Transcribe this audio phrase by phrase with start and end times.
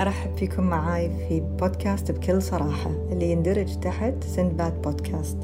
[0.00, 5.38] أرحب فيكم معاي في بودكاست بكل صراحة اللي يندرج تحت سندباد بودكاست.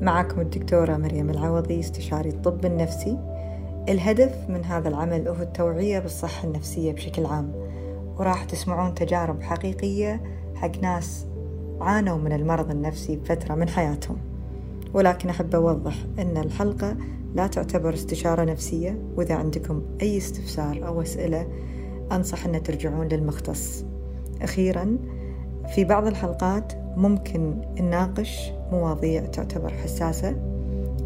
[0.00, 3.18] معكم الدكتورة مريم العوضي استشاري الطب النفسي.
[3.88, 7.52] الهدف من هذا العمل هو التوعية بالصحة النفسية بشكل عام
[8.18, 10.22] وراح تسمعون تجارب حقيقية
[10.54, 11.26] حق ناس
[11.80, 14.16] عانوا من المرض النفسي بفترة من حياتهم.
[14.94, 16.96] ولكن أحب أوضح أن الحلقة
[17.34, 21.46] لا تعتبر استشارة نفسية وإذا عندكم أي استفسار أو أسئلة
[22.12, 23.84] أنصح أن ترجعون للمختص.
[24.42, 24.98] أخيرا
[25.74, 30.32] في بعض الحلقات ممكن نناقش مواضيع تعتبر حساسة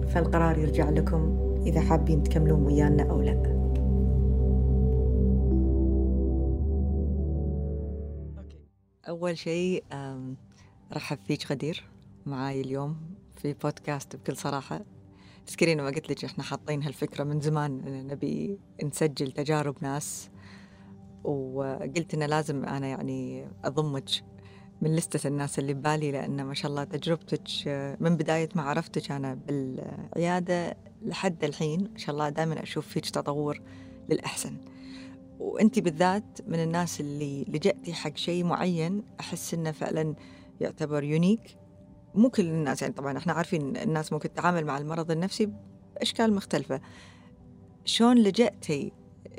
[0.08, 1.36] فالقرار يرجع لكم
[1.66, 3.60] إذا حابين تكملون ويانا أو لا.
[9.08, 9.84] أول شيء
[10.92, 11.84] رحب فيك غدير
[12.26, 12.96] معاي اليوم
[13.36, 14.80] في بودكاست بكل صراحة.
[15.46, 20.29] تذكرين ما قلت لك إحنا حاطين هالفكرة من زمان ان نبي نسجل تجارب ناس
[21.24, 24.10] وقلت إنه لازم أنا يعني اضمك
[24.82, 27.42] من لستة الناس اللي ببالي لأن ما شاء الله تجربتك
[28.00, 33.62] من بداية ما عرفتك أنا بالعيادة لحد الحين ما شاء الله دائما أشوف فيك تطور
[34.08, 34.56] للأحسن.
[35.38, 40.14] وأنت بالذات من الناس اللي لجأتي حق شيء معين أحس إنه فعلا
[40.60, 41.56] يعتبر يونيك
[42.14, 45.52] مو كل الناس يعني طبعا إحنا عارفين الناس ممكن تتعامل مع المرض النفسي
[45.94, 46.80] بأشكال مختلفة.
[47.84, 48.92] شلون لجأتي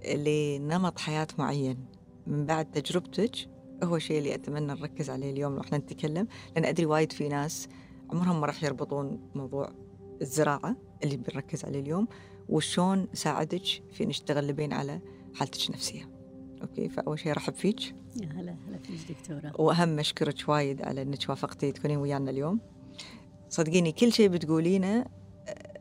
[0.05, 1.85] لنمط حياة معين
[2.27, 3.35] من بعد تجربتك
[3.83, 7.67] هو الشيء اللي أتمنى نركز عليه اليوم لو إحنا نتكلم لأن أدري وايد في ناس
[8.09, 9.71] عمرهم ما راح يربطون موضوع
[10.21, 12.07] الزراعة اللي بنركز عليه اليوم
[12.49, 14.99] وشون ساعدك في إنك تتغلبين على
[15.33, 16.09] حالتك النفسية.
[16.61, 17.81] أوكي؟ فأول شيء أرحب فيك.
[18.21, 19.61] يا هلا هلا فيك دكتورة.
[19.61, 22.59] وأهم أشكرك وايد على إنك وافقتي تكونين ويانا اليوم.
[23.49, 25.05] صدقيني كل شيء بتقولينه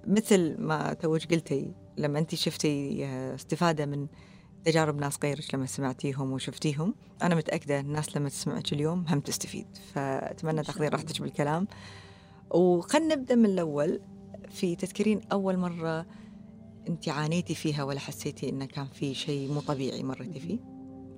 [0.06, 4.06] مثل ما توج قلتي لما انت شفتي استفادة من
[4.64, 9.66] تجارب ناس غيرك لما سمعتيهم وشفتيهم أنا متأكدة الناس لما تسمعك اليوم هم تستفيد.
[9.92, 11.66] فأتمنى تاخذين راحتك بالكلام.
[12.50, 14.00] وخلنا نبدأ من الأول.
[14.50, 16.06] في تذكرين أول مرة
[16.88, 20.58] انت عانيتي فيها ولا حسيتي انه كان في شيء مو طبيعي مريتي فيه؟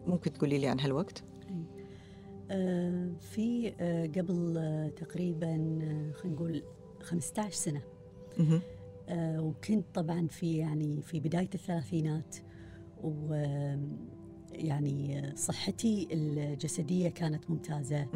[0.07, 1.25] ممكن تقولي لي عن هالوقت.
[2.51, 5.47] آه في آه قبل آه تقريبا
[6.15, 6.63] خلينا نقول
[7.03, 7.83] 15 سنة.
[9.09, 12.37] آه وكنت طبعا في يعني في بداية الثلاثينات
[13.03, 13.35] و
[14.53, 18.07] يعني صحتي الجسدية كانت ممتازة.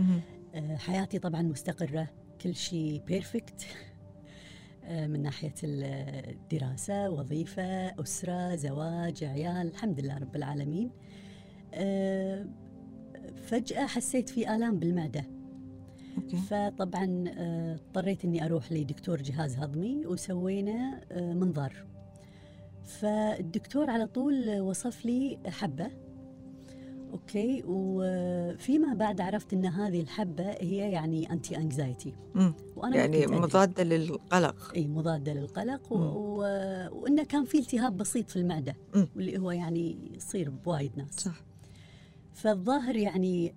[0.54, 2.08] آه حياتي طبعا مستقرة
[2.40, 3.66] كل شيء بيرفكت
[4.84, 10.90] آه من ناحية الدراسه وظيفة أسرة زواج عيال الحمد لله رب العالمين.
[13.42, 15.24] فجأة حسيت في آلام بالمعدة.
[16.16, 16.36] okay.
[16.36, 17.24] فطبعا
[17.74, 21.86] اضطريت إني أروح لدكتور جهاز هضمي وسوينا منظار.
[22.84, 25.90] فالدكتور على طول وصف لي حبه
[27.12, 27.62] أوكي.
[27.66, 32.14] وفيما بعد عرفت إن هذه الحبة هي يعني anti-anxiety
[32.76, 34.72] وأنا يعني مضادة للقلق.
[34.76, 35.96] إي مضادة للقلق و...
[35.96, 36.38] و...
[36.92, 38.76] وإنه كان في التهاب بسيط في المعدة.
[38.94, 39.08] مم.
[39.16, 41.14] واللي هو يعني يصير بوايد ناس.
[41.20, 41.42] صح.
[42.34, 43.54] فالظاهر يعني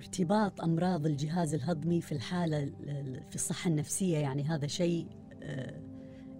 [0.00, 2.72] ارتباط أمراض الجهاز الهضمي في الحالة
[3.28, 5.06] في الصحة النفسية يعني هذا شيء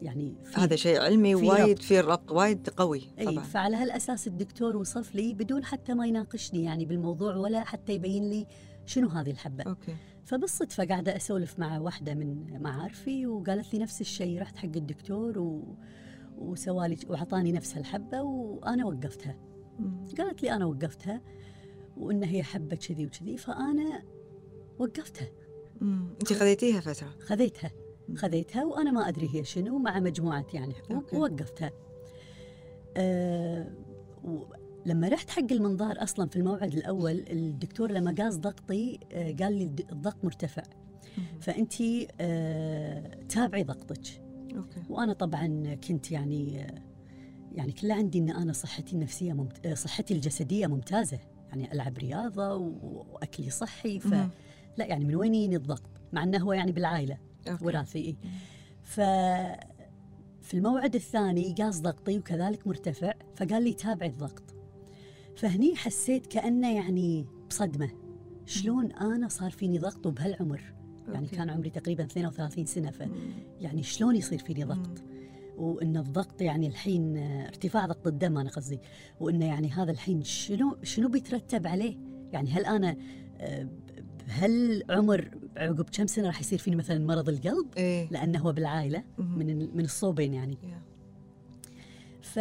[0.02, 3.30] يعني هذا شيء علمي وايد في الربط وايد قوي طبعا.
[3.30, 8.30] اي فعلى هالأساس الدكتور وصف لي بدون حتى ما يناقشني يعني بالموضوع ولا حتى يبين
[8.30, 8.46] لي
[8.86, 9.64] شنو هذه الحبة.
[9.64, 9.96] okay.
[10.24, 15.76] فبالصدفه قاعدة أسولف مع واحدة من معارفي وقالت لي نفس الشيء رحت حق الدكتور و...
[16.38, 19.36] وسوالي وأعطاني نفس الحبة وأنا وقفتها.
[20.18, 21.20] قالت لي أنا وقفتها
[22.00, 24.02] وان هي حبه كذي وكذي فأنا
[24.78, 25.28] وقفتها
[25.82, 27.70] انت خذيتيها فترة؟ خذيتها.
[28.16, 31.70] خذيتها وأنا ما أدري هي شنو مع مجموعة يعني حقوق ووقفتها.
[32.96, 33.70] أه
[34.86, 39.64] لما رحت حق المنظار أصلا في الموعد الأول الدكتور لما قاس ضغطي أه قال لي
[39.64, 40.62] الضغط مرتفع.
[41.40, 41.74] فانت
[42.20, 44.22] أه تابعي ضغطك.
[44.56, 44.82] okay.
[44.88, 46.66] وأنا طبعا كنت يعني
[47.52, 49.68] يعني كله عندي إن أنا صحتي النفسية ممت...
[49.68, 51.18] صحتي الجسدية ممتازة.
[51.50, 54.28] يعني ألعب رياضة وأكلي صحي فلا
[54.78, 55.82] يعني من وين يجيني الضغط؟
[56.12, 57.18] مع إنه هو يعني بالعائلة
[57.48, 57.64] okay.
[57.64, 58.16] وراثي
[58.82, 59.00] ف
[60.40, 64.42] في الموعد الثاني قاس ضغطي وكذلك مرتفع فقال لي تابعي الضغط.
[65.36, 67.90] فهني حسيت كأنه يعني بصدمة.
[68.46, 70.62] شلون أنا صار فيني ضغط وبهالعمر؟
[71.08, 71.36] يعني أوكي.
[71.36, 73.02] كان عمري تقريبا 32 سنة ف
[73.60, 75.02] يعني شلون يصير فيني ضغط؟
[75.60, 77.16] وإن الضغط يعني الحين
[77.46, 78.80] ارتفاع ضغط الدم أنا قصدي
[79.20, 81.96] وإنه يعني هذا الحين شنو شنو بيترتب عليه؟
[82.32, 82.96] يعني هل أنا
[84.26, 89.76] بهالعمر عقب كم سنة راح يصير فيني مثلا مرض القلب؟ إيه؟ لأنه هو بالعائلة من
[89.76, 90.58] من الصوبين يعني.
[92.22, 92.38] ف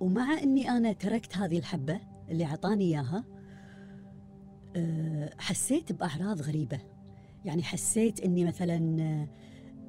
[0.00, 2.00] ومع إني أنا تركت هذه الحبة
[2.30, 3.24] اللي أعطاني إياها
[4.76, 6.80] آه، حسيت بأعراض غريبة.
[7.44, 8.78] يعني حسيت إني مثلا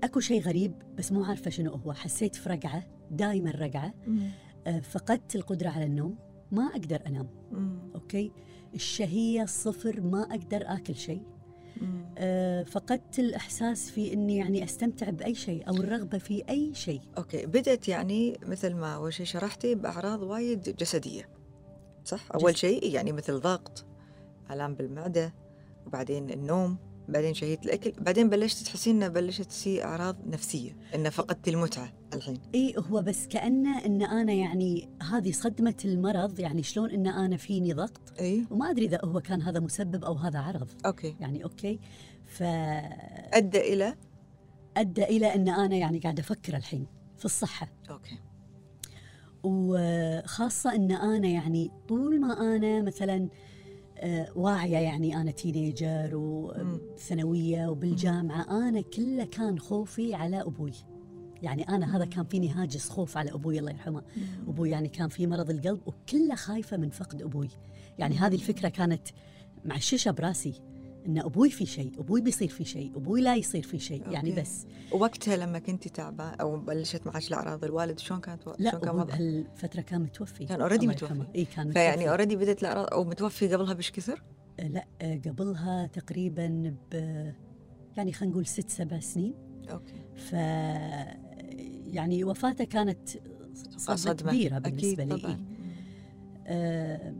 [0.03, 1.93] أكو شيء غريب بس مو عارفة شنو هو.
[1.93, 3.93] حسيت في رجفة دائما رجفة.
[4.81, 6.17] فقدت القدرة على النوم
[6.51, 7.27] ما أقدر أنام.
[7.95, 8.31] okay؟
[8.73, 11.21] الشهية صفر ما أقدر آكل شيء.
[12.17, 17.01] آه، فقدت الإحساس في إني يعني أستمتع بأي شيء أو الرغبة في أي شيء.
[17.17, 21.29] okay بدت يعني مثل ما أول شيء شرحتي بأعراض وايد جسدية
[22.03, 23.85] صح؟ أول شيء يعني مثل ضغط
[24.51, 25.33] آلام بالمعدة
[25.87, 26.77] وبعدين النوم.
[27.09, 27.93] بعدين شهية الأكل.
[28.01, 32.37] بعدين بلشت تحسين إنه بلشت تصير أعراض نفسية إنه فقدت المتعة الحين.
[32.55, 37.73] إي هو بس كأنه إن أنا يعني هذه صدمة المرض يعني شلون إن أنا فيني
[37.73, 38.45] ضغط؟ إي.
[38.51, 40.67] وما أدري إذا هو كان هذا مسبب أو هذا عرض.
[40.85, 41.15] okay.
[41.19, 41.79] يعني okay.
[42.25, 42.43] ف
[43.33, 43.95] أدى إلى؟
[44.77, 46.87] أدى إلى إن أنا يعني قاعدة أفكر الحين
[47.17, 47.67] في الصحة.
[47.89, 48.19] أوكي.
[49.43, 53.29] وخاصة إن أنا يعني طول ما أنا مثلا آه،
[54.35, 60.73] واعية يعني أنا teenager وثانوية وبالجامعة أنا كله كان خوفي على أبوي.
[61.41, 64.03] يعني أنا هذا كان فيني هاجس خوف على أبوي الله يرحمه.
[64.47, 67.49] أبوي يعني كان في مرض القلب وكله خايفة من فقد أبوي.
[67.99, 69.07] يعني هذه الفكرة كانت
[69.65, 70.61] معششه براسي.
[71.07, 74.31] إن أبوي في شيء أبوي بيصير في شيء أبوي لا يصير في شيء يعني.
[74.31, 78.95] بس وقتها لما كنتي تعبان أو بلشت معك الأعراض الوالد شلون كانت لا شلون كان
[78.95, 81.25] وضعه؟ بهالفترة كان متوفي كان الله متوفي.
[81.35, 82.09] إي كان فيعني متوفي.
[82.09, 84.23] already بدت الأعراض أو متوفي قبلها بش كثر؟
[84.59, 86.95] آه، لا آه، قبلها تقريبا ب
[87.97, 89.33] يعني خلينا نقول ست سبع سنين
[89.71, 90.33] أوكي ف
[91.93, 93.09] يعني وفاته كانت
[93.77, 95.45] صدمة كبيرة بالنسبة أكيد لي طبعا.
[96.47, 97.15] آه،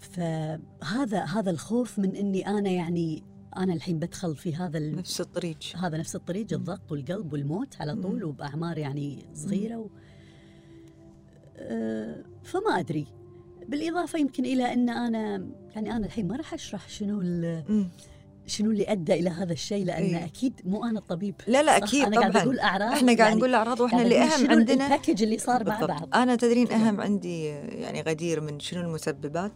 [0.00, 3.22] فهذا هذا الخوف من إني أنا يعني
[3.56, 4.96] أنا الحين بدخل في هذا ال...
[4.96, 8.24] نفس الطريق هذا نفس الطريق الضغط والقلب والموت على طول.
[8.24, 9.88] وبأعمار يعني صغيرة و...
[11.56, 13.06] آه، فما أدري
[13.68, 17.64] بالإضافة يمكن إلى إن أنا يعني أنا الحين ما راح أشرح شنو ال...
[18.46, 20.24] شنو اللي أدى إلى هذا الشيء لأن إيه.
[20.24, 23.34] أكيد مو أنا الطبيب لا لا؟ أكيد أنا طبعا قاعدة أقول أعراض إحنا قاعد يعني
[23.34, 26.00] نقول الاعراض وإحنا اللي أهم عندنا الباكج اللي صار مع بالضبط.
[26.00, 26.72] بعض أنا تدرين.
[26.72, 29.52] أهم عندي يعني غدير من شنو المسببات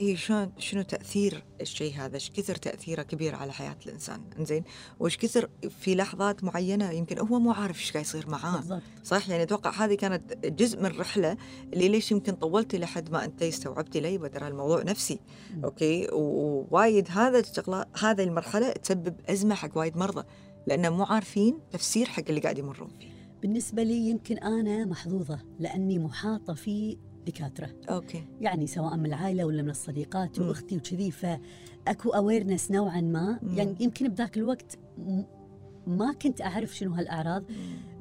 [0.00, 4.64] هي شلون شنو تأثير الشيء هذا؟ إيش كثر تأثيره كبير على حياة الإنسان؟ إنزين
[5.00, 5.48] وإيش كثر
[5.80, 8.56] في لحظات معينة يمكن هو مو عارف إيش قاعد يصير معاه.
[8.56, 8.82] بالضبط.
[9.04, 11.36] صح يعني أتوقع هذه كانت جزء من الرحله
[11.72, 15.18] اللي ليش يمكن طولتي لحد ما أنت استوعبتي لي ترى الموضوع نفسي.
[15.56, 15.64] مم.
[15.64, 20.22] أوكي؟ ووايد هذا الشغله هذه المرحلة تسبب أزمة حق وايد مرضى
[20.66, 23.16] لأن مو عارفين تفسير حق اللي قاعد يمرون فيه.
[23.42, 28.24] بالنسبة لي يمكن أنا محظوظة لأني محاطة في دكاتره أوكي.
[28.40, 30.48] يعني سواء من العائلة ولا من الصديقات مم.
[30.48, 33.38] وأختي وكذي فأكو awareness نوعا ما.
[33.42, 33.58] مم.
[33.58, 34.78] يعني يمكن بذاك الوقت
[35.86, 37.44] ما كنت أعرف شنو هالأعراض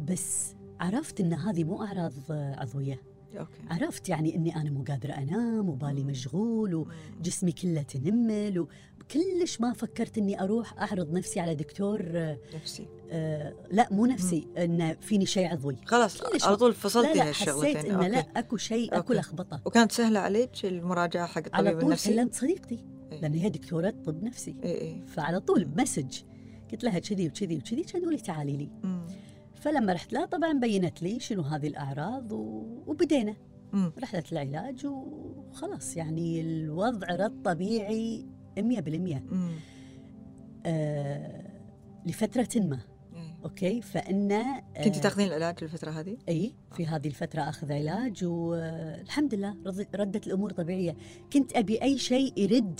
[0.07, 3.01] بس عرفت إن هذه مو أعراض عضوية.
[3.39, 3.61] okay.
[3.69, 6.85] عرفت يعني إني أنا مو قادرة أنام وبالي مشغول
[7.19, 8.67] وجسمي كله تنمل
[9.05, 12.05] وكلش ما فكرت إني أروح أعرض نفسي على دكتور
[12.55, 12.87] نفسي.
[13.11, 15.77] آه لا مو نفسي إن فيني شيء عضوي.
[15.85, 19.13] خلاص كلش على طول فصلتي هالشغلتين حسيت إنه لا أكو شيء أكو.
[19.13, 19.61] لخبطة.
[19.65, 23.21] وكانت سهلة عليك المراجعة حق على الطبيب طول النفسي؟ كلمت صديقتي إيه.
[23.21, 24.55] لأن هي دكتورة طب نفسي.
[24.63, 26.21] اي اي فعلى طول بمسج
[26.71, 28.69] قلت لها كذي وكذي وكذي كانوا لي تعالي لي.
[28.83, 29.07] مم.
[29.55, 32.63] فلما رحت لها طبعا بينت لي شنو هذه الأعراض و...
[32.87, 33.35] وبدينا.
[33.73, 33.91] مم.
[33.99, 38.25] رحلة العلاج وخلاص يعني الوضع رد طبيعي.
[38.61, 39.51] 100% مم.
[40.65, 41.41] آه
[42.05, 42.79] لفترة ما.
[43.45, 49.35] أوكي فإن آه كنتي تاخذين العلاج الفترة هذه؟ إي في هذه الفترة أخذ علاج والحمد
[49.35, 50.95] لله رض- ردت الأمور طبيعية
[51.33, 52.79] كنت أبي أي شيء يرد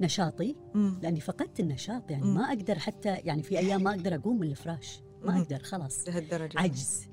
[0.00, 0.98] نشاطي مم.
[1.02, 2.34] لأني فقدت النشاط يعني مم.
[2.34, 5.38] ما أقدر حتى يعني في أيام ما أقدر أقوم من الفراش ما.
[5.38, 7.08] أقدر خلاص لهالدرجة عجز.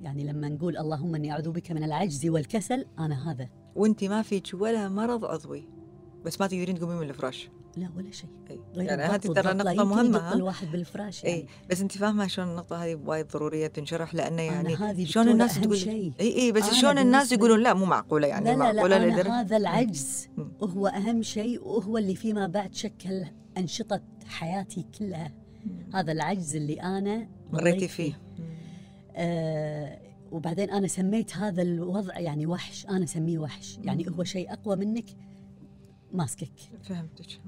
[0.00, 4.46] يعني لما نقول اللهم إني أعوذ بك من العجز والكسل أنا هذا وانت ما فيك
[4.54, 5.68] ولا مرض عضوي
[6.24, 7.50] بس ما تقدرين تقومين من الفراش.
[7.76, 8.30] لا ولا شيء.
[8.76, 9.54] غير يعني هذه ترى.
[9.54, 11.36] لا، يقط ها؟ الواحد بالفراش يعني.
[11.36, 15.64] اي بس انت فاهمة شلون النقطة هذه وايد ضرورية تنشرح؟ لأنه يعني شلون الناس أهم
[15.64, 16.12] تقول شيء.
[16.20, 19.26] أي أي بس شلون الناس يقولون؟ لا مو معقولة يعني لا لا معقولة لا لدرجة-
[19.26, 20.28] أنا هذا العجز.
[20.36, 20.52] مم.
[20.62, 23.24] هو أهم شيء وهو اللي فيما بعد شكل
[23.58, 25.32] أنشطة حياتي كلها.
[25.64, 25.94] مم.
[25.94, 28.20] هذا العجز اللي أنا مريتي مريت فيه.
[29.16, 29.98] آه
[30.32, 32.86] وبعدين أنا سميت هذا الوضع يعني وحش.
[32.86, 33.78] أنا أسميه وحش.
[33.82, 34.06] يعني.
[34.08, 35.04] هو شيء أقوى منك.
[36.12, 36.52] ماسكك
[36.82, 37.40] فهمتك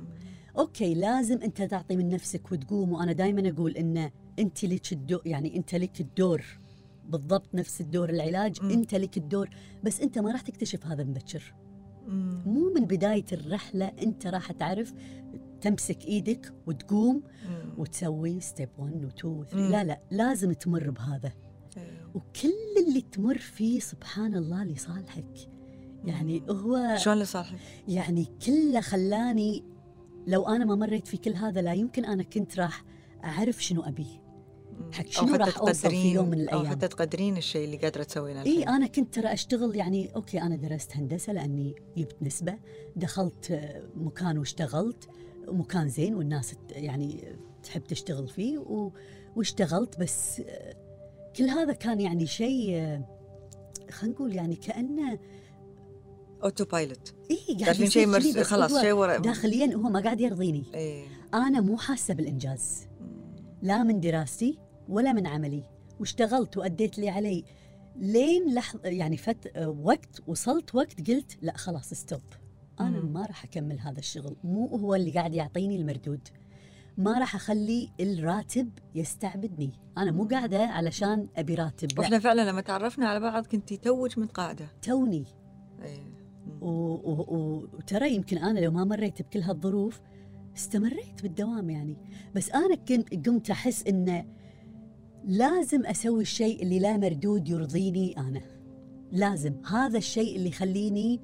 [0.58, 5.56] أوكي لازم أنت تعطي من نفسك وتقوم وأنا دائما أقول إن أنت لك الدور يعني
[5.56, 6.44] أنت لك الدور
[7.08, 8.70] بالضبط نفس الدور العلاج مم.
[8.70, 9.50] أنت لك الدور
[9.84, 11.54] بس أنت ما راح تكتشف هذا مبكر.
[12.46, 14.94] مو من بداية الرحلة أنت راح تعرف
[15.60, 17.74] تمسك إيدك وتقوم مم.
[17.78, 19.70] وتسوي step 1 و 2 و 3 مم.
[19.70, 21.32] لا لا لازم تمر بهذا
[21.76, 22.06] إيه.
[22.14, 25.50] وكل اللي تمر فيه سبحان الله لصالحك
[26.04, 29.64] يعني هو شلون لصالحك؟ يعني كله خلاني
[30.26, 32.84] لو أنا ما مريت في كل هذا لا يمكن أنا كنت راح
[33.24, 34.06] أعرف شنو أبي.
[34.92, 38.42] حق شنو راح أوصل في يوم من الأيام أو حتى تقدرين الشيء اللي قادرة تسوينه
[38.42, 42.58] إي أنا كنت ترى أشتغل يعني okay أنا درست هندسة لأني جبت نسبة
[42.96, 45.08] دخلت مكان واشتغلت
[45.48, 48.90] مكان زين والناس يعني تحب تشتغل فيه و...
[49.36, 50.42] واشتغلت بس
[51.36, 53.00] كل هذا كان يعني شيء
[53.90, 55.18] خلينا نقول يعني كأنه
[56.44, 58.38] autopilot اي قاعد شيء مرس...
[58.38, 59.18] خلاص شيء ورا.
[59.18, 60.64] داخليا هو ما قاعد يرضيني.
[60.74, 62.86] إيه؟ أنا مو حاسة بالإنجاز.
[63.62, 64.58] لا من دراستي
[64.88, 65.64] ولا من عملي.
[66.00, 67.44] واشتغلت وأديت اللي علي.
[67.96, 72.22] لين لحظة يعني فت وقت وصلت وقت قلت لا خلاص stop
[72.80, 73.12] أنا مم.
[73.12, 74.36] ما راح أكمل هذا الشغل.
[74.44, 76.28] مو هو اللي قاعد يعطيني المردود.
[76.98, 79.70] ما راح أخلي الراتب يستعبدني.
[79.98, 81.92] أنا مو قاعدة علشان أبي راتب.
[81.92, 84.68] لا وإحنا فعلا لما تعرفنا على بعض كنتي توج متقاعدة.
[84.82, 85.24] توني.
[85.82, 86.11] إيه.
[86.60, 90.00] وترى يمكن أنا لو ما مريت بكل هالظروف
[90.56, 91.96] استمريت بالدوام يعني.
[92.34, 94.24] بس أنا كنت قمت أحس إنه
[95.24, 98.40] لازم أسوي الشيء اللي لا مردود يرضيني أنا.
[99.12, 99.54] لازم.
[99.66, 101.20] هذا الشيء اللي يخليني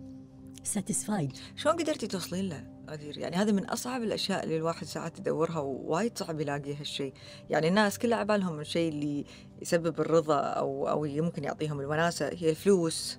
[0.62, 5.58] satisfied شلون قدرتي توصلين له غدير يعني هذا من أصعب الأشياء اللي الواحد ساعات يدورها
[5.58, 7.12] ووايد صعب يلاقي هالشيء.
[7.50, 9.24] يعني الناس كلها على بالهم الشيء اللي
[9.62, 13.18] يسبب الرضا أو أو يمكن يعطيهم الوناسه هي الفلوس.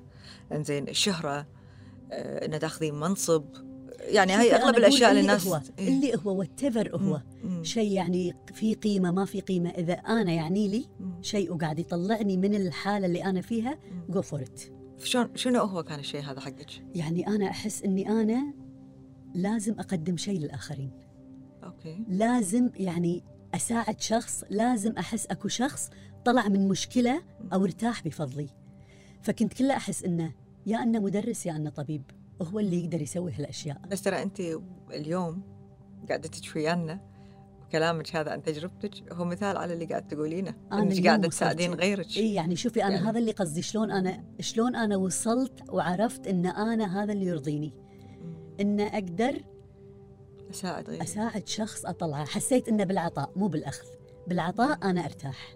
[0.52, 1.59] إنزين الشهرة.
[2.12, 3.44] آه، ان تاخذين منصب
[4.00, 5.88] يعني هاي أغلب الأشياء اللي الناس هو إيه.
[5.88, 7.22] اللي هو whatever هو.
[7.64, 10.86] شيء يعني في قيمة ما في قيمة إذا أنا يعني لي.
[11.22, 13.80] شيء وقاعد يطلعني من الحالة اللي أنا فيها.
[14.10, 14.62] go for it
[15.04, 18.54] شلون شنو هو كان الشيء هذا حقك؟ يعني أنا أحس إني أنا
[19.36, 20.92] لازم أقدم شيء للآخرين
[21.64, 23.24] okay لازم يعني
[23.56, 25.90] أساعد شخص لازم أحس أكو شخص
[26.26, 27.22] طلع من مشكلة
[27.54, 28.48] أو ارتاح بفضلي
[29.22, 30.32] فكنت كله أحس إنه
[30.66, 32.04] يا انه مدرس يا انه طبيب.
[32.42, 33.82] هو اللي يقدر يسوي هالأشياء.
[33.92, 34.40] بس ترى أنت
[34.94, 35.42] اليوم
[36.08, 37.00] قاعدة تحكي ويانا
[37.66, 42.18] وكلامك هذا عن تجربتك هو مثال على اللي قاعد تقولينه إنك قاعدة تساعدين غيرك.
[42.18, 46.46] إي يعني شوفي أنا يعني- هذا اللي قصدي شلون أنا شلون أنا وصلت وعرفت إن
[46.46, 47.74] أنا هذا اللي يرضيني.
[48.62, 49.44] إن أقدر
[50.50, 52.26] أساعد غيرك أساعد شخص أطلعه.
[52.26, 53.88] حسيت إنه بالعطاء مو بالأخذ.
[54.28, 55.56] بالعطاء أنا أرتاح.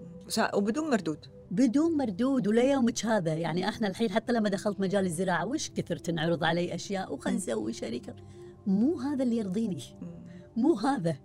[0.53, 1.25] وبدون مردود.
[1.53, 3.33] بدون مردود وليومك هذا.
[3.33, 7.73] يعني إحنا الحين حتى لما دخلت مجال الزراعة وش كثر تنعرض علي أشياء وخل نسوي
[7.73, 8.13] شركه
[8.67, 9.83] مو هذا اللي يرضيني.
[10.57, 11.15] مو هذا.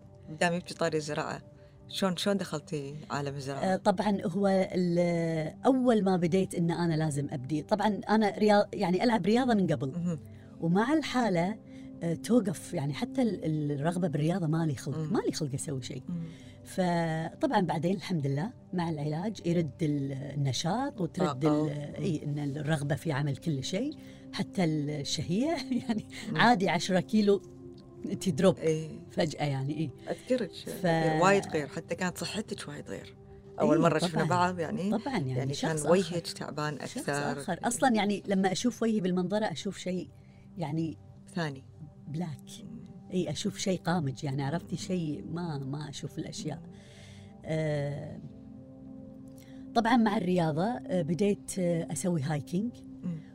[0.40, 1.40] دام يبكي طاري الزراعة
[1.88, 4.46] شلون شلون دخلتي عالم آه، الزراعه؟ طبعا هو
[5.66, 7.62] أول ما بديت إن أنا لازم أبدي.
[7.62, 10.18] طبعا أنا رياض يعني ألعب رياضة من قبل.
[10.60, 11.56] ومع الحالة
[12.02, 12.74] آه، توقف.
[12.74, 14.98] يعني حتى ال- الرغبة بالرياضة مالي خلق.
[14.98, 15.12] مم.
[15.12, 16.02] مالي خلق أسوي شيء.
[16.68, 21.44] فطبعا بعدين الحمد لله مع العلاج يرد النشاط وترد
[21.98, 23.96] إي إن الرغبة في عمل كل شيء.
[24.32, 25.56] حتى الشهية
[25.88, 26.36] يعني مم.
[26.36, 27.42] عادي 10 كيلو
[28.20, 29.90] drop إيه فجأة يعني إي.
[30.10, 33.16] أذكرك ف- وايد غير حتى كانت صحتك وايد غير.
[33.60, 34.24] أول إيه، مرة شفنا.
[34.24, 35.92] بعض يعني طبعا يعني, يعني كان شخص آخر.
[35.92, 37.40] وجهك تعبان شخص أكثر.
[37.40, 37.58] آخر.
[37.64, 40.08] أصلا يعني لما أشوف وجهي بالمنظرة أشوف شيء
[40.58, 40.98] يعني
[41.34, 41.64] ثاني.
[42.08, 42.50] black.
[43.12, 46.62] إي أشوف شيء قامج يعني عرفتي؟ شيء ما ما أشوف الأشياء.
[47.44, 48.18] آه
[49.74, 52.72] طبعا مع الرياضة آه بديت آه أسوي hiking.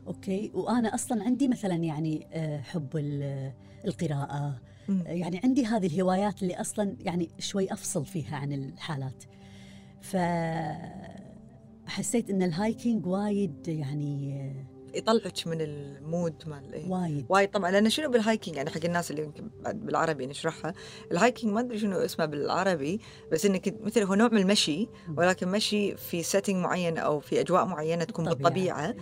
[0.07, 2.27] Okay؟ وأنا أصلا عندي مثلا يعني
[2.63, 3.53] حب ال-
[3.85, 4.61] القراءة.
[5.05, 9.23] يعني عندي هذه الهوايات اللي أصلا يعني شوي أفصل فيها عن الحالات.
[10.01, 10.17] ف
[11.85, 14.53] حسيت إن ال hiking وايد يعني
[14.93, 16.89] يطلعك من ال mood مال إيه.
[16.89, 17.25] وايد.
[17.29, 20.73] وايد طبعا لأن شنو بال hiking؟ يعني حق الناس اللي يمكن بعد بالعربي نشرحها.
[21.11, 22.99] ال hiking ما أدري شنو اسمه بالعربي
[23.31, 27.65] بس إنك مثل هو نوع من المشي ولكن مشي في سيتنج معين أو في أجواء
[27.65, 28.85] معينة تكون بالطبيعة.
[28.85, 28.95] إيه.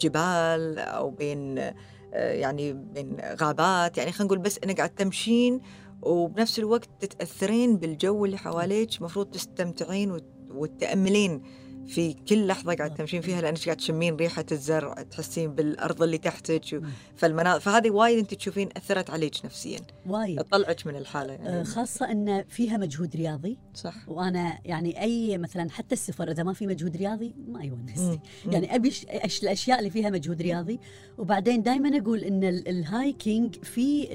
[0.00, 3.98] جبال أو بين آه، يعني بين غابات.
[3.98, 5.60] يعني خلينا نقول بس إنك قاعد تمشين
[6.02, 8.98] وبنفس الوقت تتأثرين بالجو اللي حواليك.
[8.98, 11.42] المفروض تستمتعين وت- وتتاملين
[11.88, 12.94] في كل لحظة قاعد.
[12.94, 16.82] تمشين فيها لأنك قاعد تشمين ريحة الزرع تحسين بالأرض اللي تحتك.
[17.16, 22.10] فالمناظر فهذه وايد أنت تشوفين أثرت عليك نفسيا وايد تطلعك من الحالة آه، يعني خاصة
[22.10, 24.08] أن فيها مجهود رياضي صح.
[24.08, 28.20] وأنا يعني أي مثلا حتى السفر إذا ما في مجهود رياضي ما يونسني.
[28.46, 30.78] يعني أش- الأشياء اللي فيها مجهود رياضي.
[31.18, 34.08] وبعدين دائما أقول أن ال- ال hiking في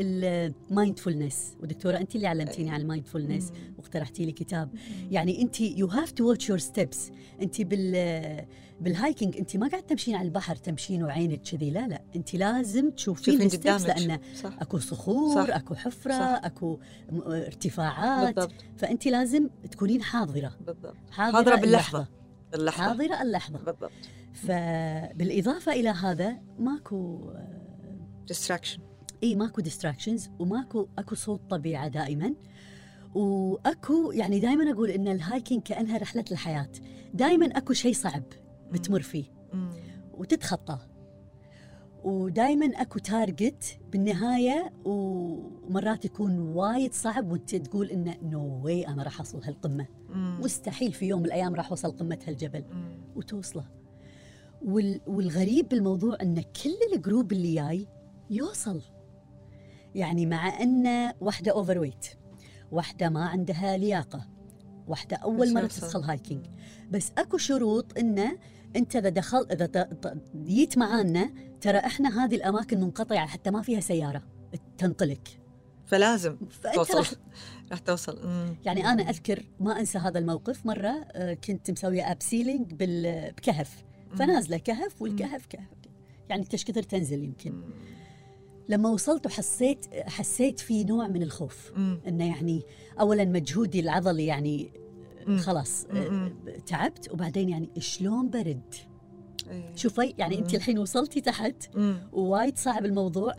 [0.70, 4.70] ال mindfulness ودكتورة أنت اللي علمتيني عن ال mindfulness واقترحتي لي كتاب.
[5.12, 8.46] يعني أنت you have to watch your steps أنت بال
[8.82, 12.02] بال hiking انت ما قاعد تمشين على البحر تمشين وعينك كذي لا لا.
[12.16, 14.54] انت لازم تشوفين شوفين ال steps قدامك لأنه صح.
[14.62, 15.56] أكو صخور صح.
[15.56, 16.42] أكو حفرة صح.
[16.44, 16.80] أكو
[17.26, 18.36] ارتفاعات.
[18.36, 18.54] بالضبط.
[18.78, 20.58] فأنت لازم تكونين حاضرة.
[20.60, 20.96] بالضبط.
[21.12, 22.08] حاضرة, حاضرة باللحظة.
[22.52, 22.84] باللحظة.
[22.84, 23.60] حاضرة اللحظة.
[23.60, 23.92] بالضبط.
[24.34, 27.32] فبالإضافة إلى هذا ماكو
[28.28, 28.80] distraction
[29.24, 32.34] إي ماكو distractions وماكو أكو صوت طبيعة دائما.
[33.16, 36.70] وأكو يعني دائما أقول إن ال hiking كأنها رحلة الحياة.
[37.14, 38.24] دائما أكو شيء صعب.
[38.72, 39.26] بتمر فيه.
[40.14, 40.80] وتتخطاه.
[42.04, 49.20] ودائما أكو target بالنهاية ومرات يكون وايد صعب وأنت تقول إنه no way أنا راح
[49.20, 49.88] اوصل هالقمة.
[50.16, 52.64] مستحيل في يوم من الأيام راح أوصل قمة هالجبل.
[53.16, 53.66] وتوصله.
[55.08, 57.88] والغريب بالموضوع إن كل ال group اللي جاي
[58.30, 58.82] يوصل.
[59.96, 62.06] يعني مع إن واحدة overweight
[62.72, 64.28] واحدة ما عندها لياقة
[64.88, 66.46] واحدة أول مرة تدخل hiking
[66.92, 68.38] بس أكو شروط إنه
[68.76, 69.90] انت اذا دخل اذا
[70.36, 74.24] جيت معانا ترى إحنا هذه الاماكن منقطعة حتى ما فيها سيارة
[74.78, 75.28] تنقلك.
[75.86, 76.38] فلازم
[76.74, 77.18] توصل.
[77.72, 78.20] راح توصل.
[78.66, 80.66] يعني أنا أذكر ما أنسى هذا الموقف.
[80.66, 83.84] مرة آه، كنت مسوية abseiling بكهف.
[84.16, 85.68] فنازلة كهف والكهف كهف.
[86.30, 87.62] يعني إيش كثر تنزل يمكن.
[88.70, 91.72] لما وصلت وحسيت حسيت في نوع من الخوف.
[92.08, 92.62] إنه يعني
[93.00, 94.72] اولا مجهودي العضلي يعني
[95.40, 96.32] خلاص آه،
[96.66, 98.76] تعبت وبعدين يعني شلون برد؟
[99.50, 99.76] أيه.
[99.76, 101.70] شوفي يعني انت الحين وصلتي تحت
[102.12, 103.36] ووايد صعب الموضوع.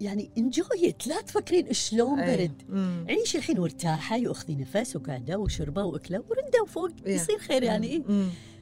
[0.00, 2.36] يعني انجويت لا تفكرين شلون أيه.
[2.36, 2.62] برد.
[3.10, 8.04] عيش الحين وارتاحي واخذي نفس وقاعده وشربة وأكلة ورده وفوق يصير خير يعني.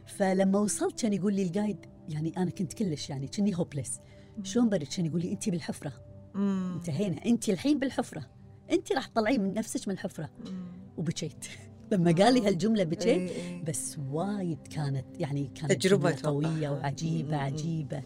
[0.06, 4.00] فلما وصلت كان يقول لي الـ guide يعني أنا كنت كلش يعني كني hopeless
[4.42, 5.92] شلون برد؟ كان يقول لي انت بالحفرة.
[6.36, 7.24] انتهينا.
[7.26, 8.26] انت الحين بالحفرة.
[8.72, 10.30] انت راح تطلعين من نفسك من الحفرة.
[10.96, 11.46] وبكيت.
[11.92, 13.64] لما قال لي هالجملة بكيت إيه، إيه.
[13.64, 18.02] بس وايد كانت يعني كانت تجربة قوية وعجيبة عجيبة.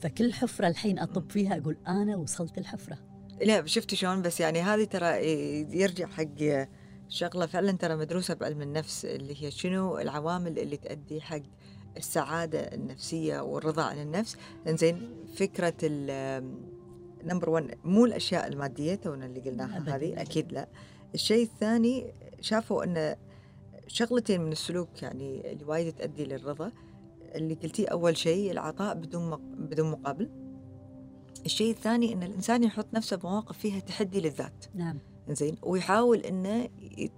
[0.00, 2.98] فكل حفرة الحين أطب فيها أقول أنا وصلت الحفرة.
[3.42, 5.26] لا شفتي شلون؟ بس يعني هذه ترى
[5.80, 6.66] يرجع حق
[7.08, 11.42] شغلة فعلا ترى مدروسة بعلم النفس اللي هي شنو؟ العوامل اللي تؤدي حق
[11.96, 14.36] السعادة النفسية والرضا عن النفس.
[14.66, 15.88] إنزين فكرة
[17.24, 20.68] نمبر 1 مو الأشياء المادية تونا اللي قلناها هذه أكيد لا.
[21.14, 23.16] الشيء الثاني شافوا أن
[23.86, 26.72] شغلتين من السلوك يعني اللي وايد تؤدي للرضا
[27.34, 30.30] اللي قلتيه أول شيء العطاء بدون بدون مقابل.
[31.46, 34.64] الشيء الثاني أن الإنسان يحط نفسه بمواقف فيها تحدي للذات.
[34.74, 34.98] نعم.
[35.28, 36.68] زين ويحاول أنه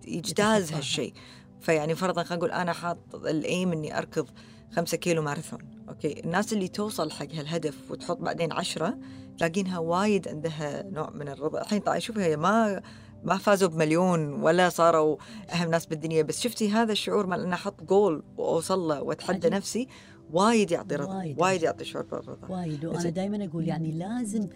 [0.07, 1.13] يجتاز هالشيء.
[1.61, 4.29] فيعني فرضا خلينا نقول أنا حاط الـ aim إني أركض
[4.73, 8.99] خمسة كيلو ماراثون أوكي؟ الناس اللي توصل حق هالهدف وتحط بعدين عشرة
[9.39, 11.61] تلاقينها وايد عندها نوع من الرضا.
[11.61, 12.83] الحين طيب شوفي هي ما
[13.25, 15.17] ما فازوا بمليون ولا صاروا
[15.53, 19.53] أهم ناس بالدنيا بس شفتي هذا الشعور مال اني أحط جول وأوصل له وأتحدى عجيب.
[19.53, 19.89] نفسي
[20.33, 22.49] وايد يعطي رضا وايد, وايد يعطي شعور بالرضا.
[22.49, 24.49] وايد وأنا دائما أقول يعني لازم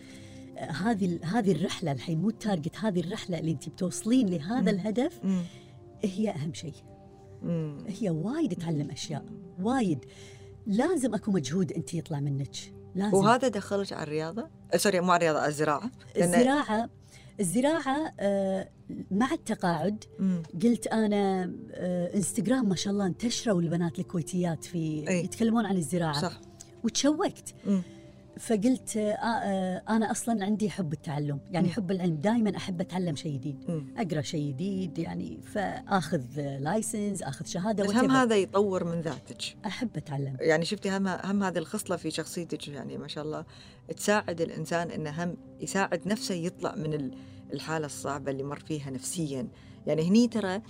[0.59, 4.69] آه، هذه هذه الرحلة الحين مو الـ target هذه الرحلة اللي انت بتوصلين لهذا مم.
[4.69, 5.43] الهدف مم.
[6.05, 6.75] هي أهم شيء.
[7.87, 9.25] هي وايد تعلم أشياء
[9.63, 10.05] وايد.
[10.67, 12.57] لازم أكو مجهود انت يطلع منك
[12.95, 13.15] لازم.
[13.17, 15.91] وهذا دخلك على الرياضة؟ sorry مو على الرياضة على الزراعة.
[16.17, 16.91] الزراعة
[17.41, 18.69] الزراعة آه،
[19.11, 20.05] مع التقاعد
[20.63, 25.25] قلت أنا آه، إنستغرام ما شاء الله انتشروا البنات الكويتيات في أي.
[25.25, 26.21] يتكلمون عن الزراعة.
[26.21, 26.41] صح.
[26.85, 27.55] وتشوقت.
[28.41, 31.41] فقلت آه آه أنا أصلا عندي حب التعلم.
[31.51, 31.71] يعني م.
[31.71, 32.17] حب العلم.
[32.17, 33.65] دائما أحب أتعلم شيء جديد.
[33.97, 39.43] أقرأ شيء جديد يعني فأخذ لايسنس أخذ شهادة بس هم هذا يطور من ذاتك.
[39.67, 40.37] أحب أتعلم.
[40.41, 43.45] يعني شفتي هم هم هذه الخصلة في شخصيتك يعني ما شاء الله
[43.97, 47.11] تساعد الإنسان إنه هم يساعد نفسه يطلع من
[47.53, 49.49] الحالة الصعبة اللي مر فيها نفسيا.
[49.87, 50.63] يعني هني ترى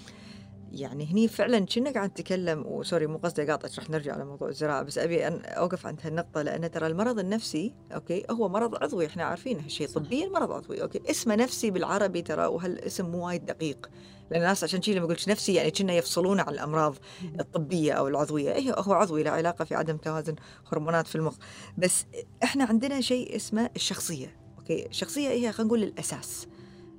[0.72, 4.82] يعني هني فعلا كنا قاعد نتكلم و sorry مو قصدي أقاطعك رح نرجع لموضوع الزراعة
[4.82, 9.24] بس أبي أن أوقف عند هالنقطة لأن ترى المرض النفسي أوكي هو مرض عضوي إحنا
[9.24, 13.90] عارفين هالشيء طبيا مرض عضوي أوكي اسمه نفسي بالعربي ترى وهالاسم مو وايد دقيق
[14.30, 16.94] لأن الناس عشان شي لما قلت نفسي يعني كنا يفصلون عن الأمراض
[17.40, 18.52] الطبية أو العضوية.
[18.52, 20.34] إيه هو عضوي له علاقة في عدم توازن
[20.72, 21.36] هرمونات في المخ.
[21.78, 22.04] بس
[22.44, 26.46] إحنا عندنا شيء اسمه الشخصية أوكي الشخصية هي خلينا نقول الأساس.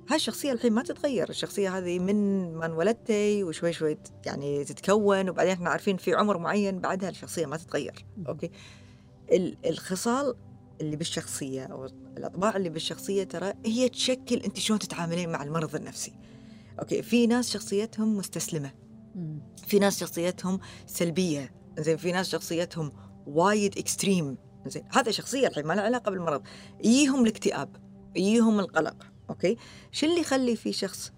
[0.08, 1.30] هاي الشخصية الحين ما تتغير.
[1.30, 6.80] الشخصية هذه من ما انولدتي وشوي شوي يعني تتكون وبعدين إحنا عارفين في عمر معين
[6.80, 8.06] بعدها الشخصية ما تتغير.
[8.28, 8.50] أوكي؟
[9.66, 10.34] الخصال
[10.80, 16.12] اللي بالشخصية أو الأطباع اللي بالشخصية ترى هي تشكل أنت شلون تتعاملين مع المرض النفسي.
[16.80, 18.70] أوكي؟ في ناس شخصيتهم مستسلمة.
[19.66, 21.54] في ناس شخصيتهم سلبية.
[21.78, 22.92] زين في ناس شخصيتهم
[23.26, 26.42] وايد extreme زين هذا شخصية الحين ما لها علاقة بالمرض.
[26.84, 27.76] يجيهم الاكتئاب
[28.16, 29.17] يجيهم القلق.
[29.30, 29.56] أوكي؟
[29.92, 31.12] شو اللي يخلي في شخص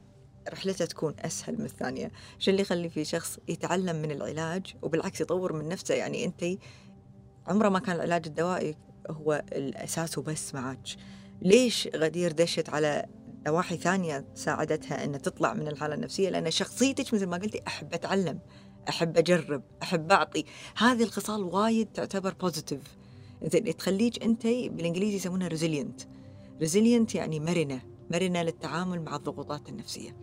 [0.48, 5.52] رحلته تكون أسهل من الثانية؟ شو اللي يخلي في شخص يتعلم من العلاج وبالعكس يطور
[5.52, 6.44] من نفسه؟ يعني أنت
[7.46, 8.76] عمره ما كان العلاج الدوائي
[9.10, 10.88] هو الأساس وبس معك
[11.42, 13.06] ليش غدير دشت على
[13.46, 18.38] نواحي ثانية ساعدتها أن تطلع من الحالة النفسية؟ لأن شخصيتك مثل ما قلتي أحب أتعلم
[18.88, 20.44] أحب أجرب أحب أعطي.
[20.76, 22.82] هذه الخصال وايد تعتبر positive
[23.42, 26.00] زين تخليك أنت بالإنجليزي يسمونها resilient
[26.60, 27.89] resilient يعني مرنة.
[28.10, 30.16] مرنة للتعامل مع الضغوطات النفسية.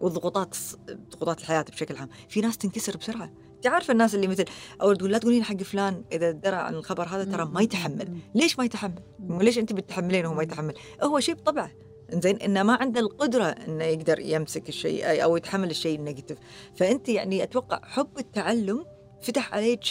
[0.00, 0.56] والضغوطات
[0.90, 2.08] ضغوطات الحياة بشكل عام.
[2.28, 3.32] في ناس تنكسر بسرعة.
[3.56, 4.44] انت عارفه الناس اللي مثل
[4.82, 8.18] أو تقول لا تقولين حق فلان إذا درى عن الخبر هذا ترى ما يتحمل.
[8.34, 11.70] ليش ما يتحمل؟ ليش أنت بتتحملين وهو ما يتحمل؟ هو شيء بطبعه.
[12.12, 16.38] زين إنه ما عنده القدرة إنه يقدر يمسك الشيء أو يتحمل الشيء الـ negative.
[16.76, 18.84] فأنت يعني أتوقع حب التعلم
[19.22, 19.84] فتح عليك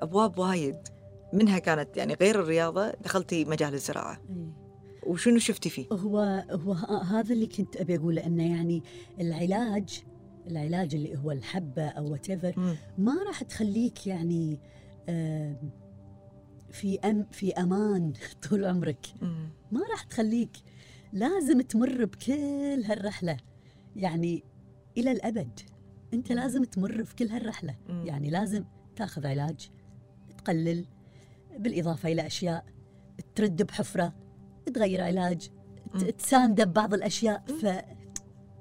[0.00, 0.78] أبواب وايد.
[1.32, 4.20] منها كانت يعني غير الرياضة دخلتي مجال الزراعة.
[5.06, 8.82] وشنو شفتي فيه؟ هو هو هذا اللي كنت أبي أقوله إنه يعني
[9.20, 10.02] العلاج
[10.46, 12.30] العلاج اللي هو الحبة أو وات
[12.98, 14.58] ما راح تخليك يعني
[16.72, 18.12] في أم في أمان
[18.48, 19.06] طول عمرك.
[19.72, 20.50] ما راح تخليك
[21.12, 23.36] لازم تمر بكل هالرحلة.
[23.96, 24.42] يعني
[24.96, 25.60] إلى الأبد
[26.14, 27.76] أنت لازم تمر في كل هالرحلة.
[27.88, 28.64] يعني لازم
[28.96, 29.70] تاخذ علاج
[30.38, 30.84] تقلل
[31.58, 32.64] بالإضافة إلى أشياء
[33.34, 34.12] ترد بحفرة.
[34.74, 35.50] تغير علاج
[36.18, 37.66] تساند ببعض الأشياء ف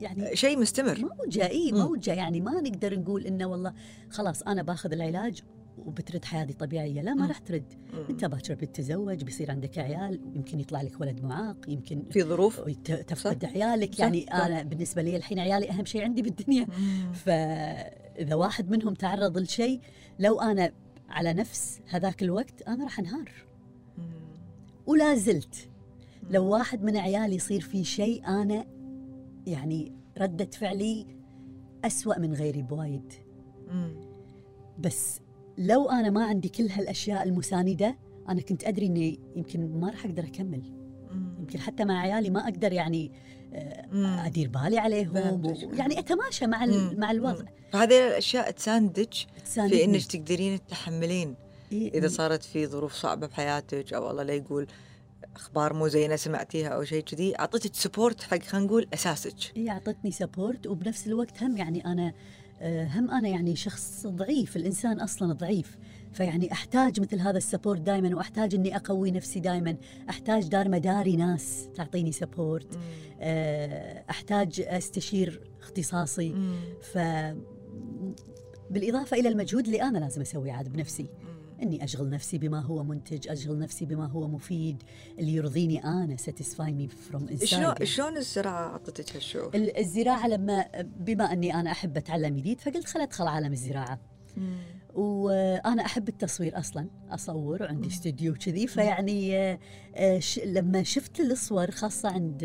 [0.02, 1.10] يعني شيء مستمر.
[1.20, 3.74] موجة اي موجة يعني ما نقدر نقول إنه والله
[4.10, 5.42] خلاص أنا باخذ العلاج
[5.78, 7.02] وبترد حياتي طبيعية.
[7.02, 7.74] لا ما راح ترد.
[8.10, 12.60] أنت باكر بتتزوج بيصير عندك عيال يمكن يطلع لك ولد معاق يمكن في ظروف.
[13.08, 13.94] تفقد عيالك.
[13.94, 14.00] صح.
[14.00, 14.34] يعني صح.
[14.34, 16.68] أنا بالنسبة لي الحين عيالي أهم شيء عندي بالدنيا.
[17.14, 19.82] فإذا واحد منهم تعرض لشيء
[20.20, 20.72] لو أنا
[21.10, 23.32] على نفس هذاك الوقت أنا راح أنهار.
[24.86, 25.70] ولا زلت.
[26.30, 28.66] لو واحد من عيالي يصير في شيء أنا
[29.48, 31.06] يعني ردة فعلي
[31.86, 33.14] أسوأ من غيري بوايد.
[34.80, 35.20] بس
[35.58, 37.98] لو أنا ما عندي كل هالأشياء المساندة
[38.30, 40.64] أنا كنت أدري إني يمكن ما راح أقدر أكمل.
[41.40, 43.12] يمكن حتى مع عيالي ما أقدر يعني
[43.54, 45.16] آه، أدير بالي عليهم
[45.74, 46.66] يعني أتماشى مع
[46.98, 47.46] مع الوضع.
[47.72, 49.14] فهذه الأشياء تساندك
[49.46, 51.36] في إنك تقدرين تتحملين
[51.72, 54.68] إذا صارت في ظروف صعبة بحياتك أو الله لا يقول
[55.36, 59.36] أخبار مو زينة سمعتيها أو شيء كذي أعطيتك support حق خلينا نقول أساسك.
[59.56, 62.14] هي أعطتني support وبنفس الوقت هم يعني أنا
[62.62, 65.78] آه، هم أنا يعني شخص ضعيف الإنسان أصلا ضعيف.
[66.14, 69.76] فيعني أحتاج مثل هذا الـ support دائما وأحتاج إني أقوي نفسي دائما
[70.10, 72.80] أحتاج دار مداري ناس تعطيني support
[73.22, 76.36] آه، أحتاج أستشير اختصاصي.
[76.94, 76.98] ف
[78.70, 81.10] بالإضافة إلى المجهود اللي أنا لازم أسويه عاد بنفسي.
[81.64, 84.84] إني أشغل نفسي بما هو منتج أشغل نفسي بما هو مفيد
[85.20, 90.66] اللي يرضيني أنا satisfy me from شلون شلون الزراعة اعطتك هالشعور؟ الزراعة لما
[91.00, 94.00] بما إني أنا أحب أتعلم جديد فقلت خل أدخل عالم الزراعة.
[94.94, 99.38] وأنا أحب التصوير أصلا أصور وعندي استوديو كذي فيعني
[99.96, 102.44] آه، لما شفت الصور خاصة عند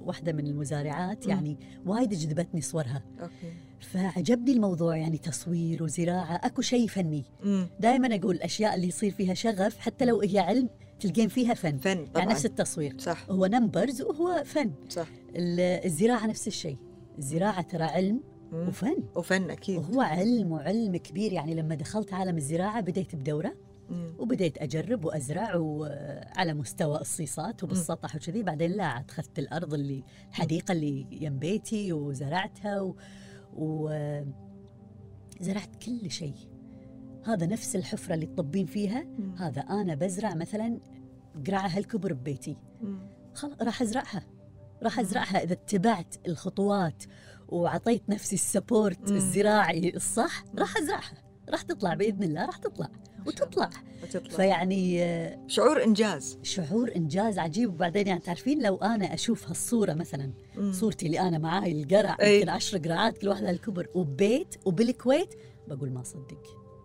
[0.00, 3.02] واحدة من المزارعات يعني وايد جذبتني صورها.
[3.20, 3.52] أوكي.
[3.82, 7.24] فعجبني الموضوع يعني تصوير وزراعة أكو شيء فني.
[7.80, 10.68] دائما أقول الأشياء اللي يصير فيها شغف حتى لو هي علم
[11.00, 11.78] تلقين فيها فن.
[11.78, 12.18] فن يعني طبعا.
[12.18, 12.94] يعني نفس التصوير.
[12.98, 13.30] صح.
[13.30, 14.72] هو numbers وهو فن.
[14.88, 15.08] صح.
[15.36, 16.76] الزراعة نفس الشيء
[17.18, 18.20] الزراعة ترى علم
[18.52, 18.96] وفن.
[19.16, 19.78] وفن أكيد.
[19.78, 21.32] وهو علم وعلم كبير.
[21.32, 23.54] يعني لما دخلت عالم الزراعة بديت بدورة.
[24.18, 28.42] وبديت أجرب وأزرع وعلى مستوى الصيصات وبالسطح وكذي.
[28.42, 32.96] بعدين لا اخذت الأرض اللي الحديقة اللي يم بيتي وزرعتها و...
[33.56, 34.34] وزرعت
[35.86, 36.34] كل شيء.
[37.26, 39.02] هذا نفس الحفرة اللي تطبين فيها.
[39.02, 39.34] مم.
[39.36, 40.80] هذا أنا بزرع مثلا
[41.46, 42.56] قرعة هالكبر ببيتي.
[43.34, 44.22] خلاص راح أزرعها.
[44.82, 45.42] راح أزرعها.
[45.42, 47.04] إذا اتبعت الخطوات
[47.48, 51.22] وعطيت نفسي السبورت الزراعي الصح راح أزرعها.
[51.48, 52.88] راح تطلع بإذن الله راح تطلع.
[53.26, 53.70] وتطلع.
[54.02, 54.36] وتطلع.
[54.36, 54.98] فيعني
[55.48, 56.38] شعور إنجاز.
[56.42, 57.70] شعور إنجاز عجيب.
[57.70, 60.72] وبعدين يعني تعرفين لو أنا أشوف هالصورة مثلا مم.
[60.72, 65.34] صورتي اللي أنا معاي القرع يمكن عشر قرعات كل واحدة الكبر وببيت وبالكويت
[65.68, 66.42] بقول ما أصدق.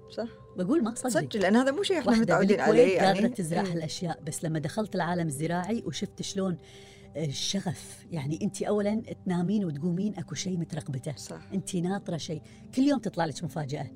[0.09, 0.27] صح.
[0.57, 1.09] بقول ما أصدق.
[1.09, 3.19] صدق لأن هذا مو شيء إحنا متعودين عليه يعني.
[3.19, 3.61] قادرة تزرع.
[3.61, 4.19] هالأشياء.
[4.23, 6.57] بس لما دخلت العالم الزراعي وشفت شلون
[7.17, 8.05] الشغف.
[8.11, 11.15] يعني انت اولا تنامين وتقومين أكو شيء مترقبته.
[11.15, 11.49] صح.
[11.53, 12.41] انت ناطرة شيء.
[12.75, 13.87] كل يوم تطلع لك مفاجأة.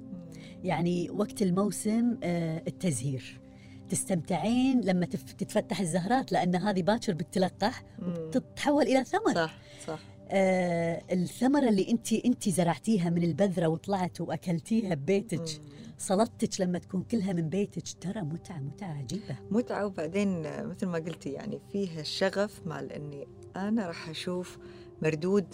[0.63, 3.41] يعني وقت الموسم آه، التزهير.
[3.89, 5.05] تستمتعين لما
[5.37, 9.35] تتفتح الزهرات لأن هذه باكر بتتلقح وتتحول إلى ثمر.
[9.35, 9.99] صح صح.
[10.29, 15.61] آه الثمره اللي أنت أنت زرعتيها من البذرة وطلعت وأكلتيها ببيتك
[15.97, 19.35] سلطتك لما تكون كلها من بيتك ترى متعة متعة عجيبة.
[19.51, 24.57] متعة وبعدين مثل ما قلتي يعني فيها الشغف مال إني أنا راح أشوف
[25.01, 25.45] مردود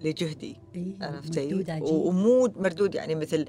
[0.00, 0.56] لجهدي.
[0.74, 3.44] إيه عرفتي؟ ومو مردود يعني مثل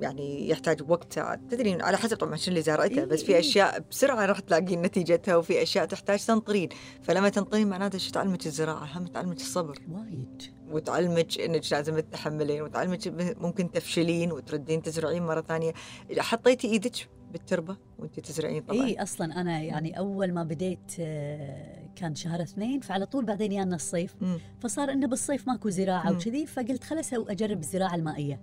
[0.00, 3.38] يعني يحتاج وقت تدرين على حسب طبعا شنو اللي زرعته بس في إيه.
[3.38, 6.68] أشياء بسرعة راح تلاقين نتيجتها وفي أشياء تحتاج تنطرين
[7.02, 13.00] فلما تنطرين معناته شو تعلمك الزراعة هم تعلمك الصبر وايد وتعلمك إنك لازم تتحملين وتعلمك
[13.40, 15.72] ممكن تفشلين وتردين تزرعين مرة ثانية
[16.18, 22.14] حطيتي إيدك بالتربة وأنت تزرعين طبعا إي أصلا أنا يعني أول ما بديت آه، كان
[22.14, 24.38] شهر اثنين فعلى طول بعدين يانا الصيف مم.
[24.60, 26.12] فصار إنه بالصيف ماكو زراعة.
[26.12, 28.40] وكذي فقلت خلص أجرب الزراعة المائية.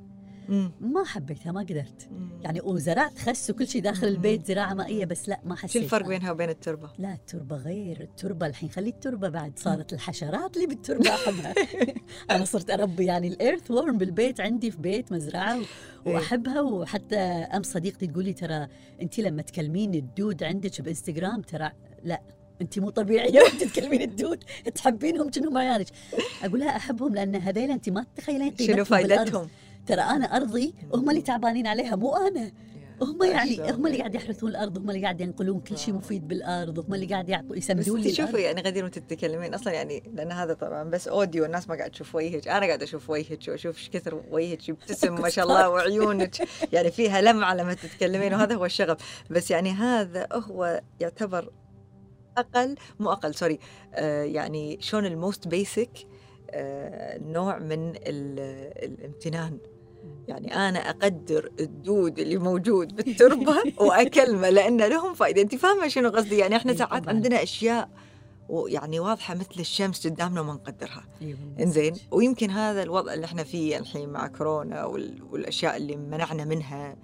[0.82, 2.10] ما حبيتها ما قدرت.
[2.42, 4.08] يعني وزرعت خس وكل شيء داخل.
[4.08, 6.08] البيت زراعة مائية بس لا ما حسيت شو الفرق.
[6.08, 11.10] بينها وبين التربة؟ لا التربة غير التربة الحين خلي التربة بعد صارت الحشرات اللي بالتربة
[11.10, 11.54] أحبها
[12.32, 15.64] أنا صرت أربي يعني الإيرث وورم بالبيت عندي في بيت مزرعة و-
[16.08, 16.14] إيه.
[16.14, 18.68] وأحبها وحتى أم صديقتي تقول لي ترى
[19.02, 21.72] أنت لما تكلمين الدود عندك بإنستغرام ترى
[22.04, 22.22] لا
[22.62, 24.44] أنت مو طبيعية وأنت تكلمين الدود
[24.76, 25.88] تحبينهم كأنهم عيالك
[26.44, 28.86] أقول لها أحبهم لأن هذيل أنت ما تتخيلين قيمتهم شنو.
[28.86, 29.48] فائدتهم؟
[29.86, 32.52] ترى أنا أرضي هم اللي تعبانين عليها مو أنا.
[33.02, 33.72] هم يعني.
[33.72, 37.06] هم اللي قاعد يحرثون الأرض هم اللي قاعد ينقلون كل شيء مفيد بالأرض هم اللي
[37.06, 38.36] قاعد يعطوا يسمدون لي الأرض.
[38.36, 42.16] يعني غدير وانت تتكلمين أصلا يعني لأن هذا طبعا بس اوديو الناس ما قاعد تشوف
[42.16, 42.48] وجهك.
[42.48, 46.36] أنا قاعدة أشوف وجهك وأشوف إيش كثر وجهك يبتسم ما شاء الله وعيونك.
[46.74, 49.24] يعني فيها لمعة لما تتكلمين وهذا هو الشغف.
[49.30, 51.52] بس يعني هذا هو يعتبر
[52.38, 53.60] أقل مو أقل sorry
[53.94, 55.92] آه يعني شلون الـ most basic
[56.52, 58.40] آه نوع من ال-
[58.84, 59.58] الامتنان.
[60.28, 63.56] يعني أنا أقدر الدود اللي موجود بالتربة
[63.88, 67.08] وأكلمه لأن لهم فائده أنت فاهمة شنو قصدي؟ يعني إحنا إي ساعات.
[67.10, 67.90] عندنا أشياء
[68.50, 71.04] ويعني واضحة مثل الشمس قدامنا وما نقدرها.
[71.60, 71.94] إنزين.
[72.12, 76.96] ويمكن هذا الوضع اللي إحنا فيه الحين مع كورونا وال- والأشياء اللي منعنا منها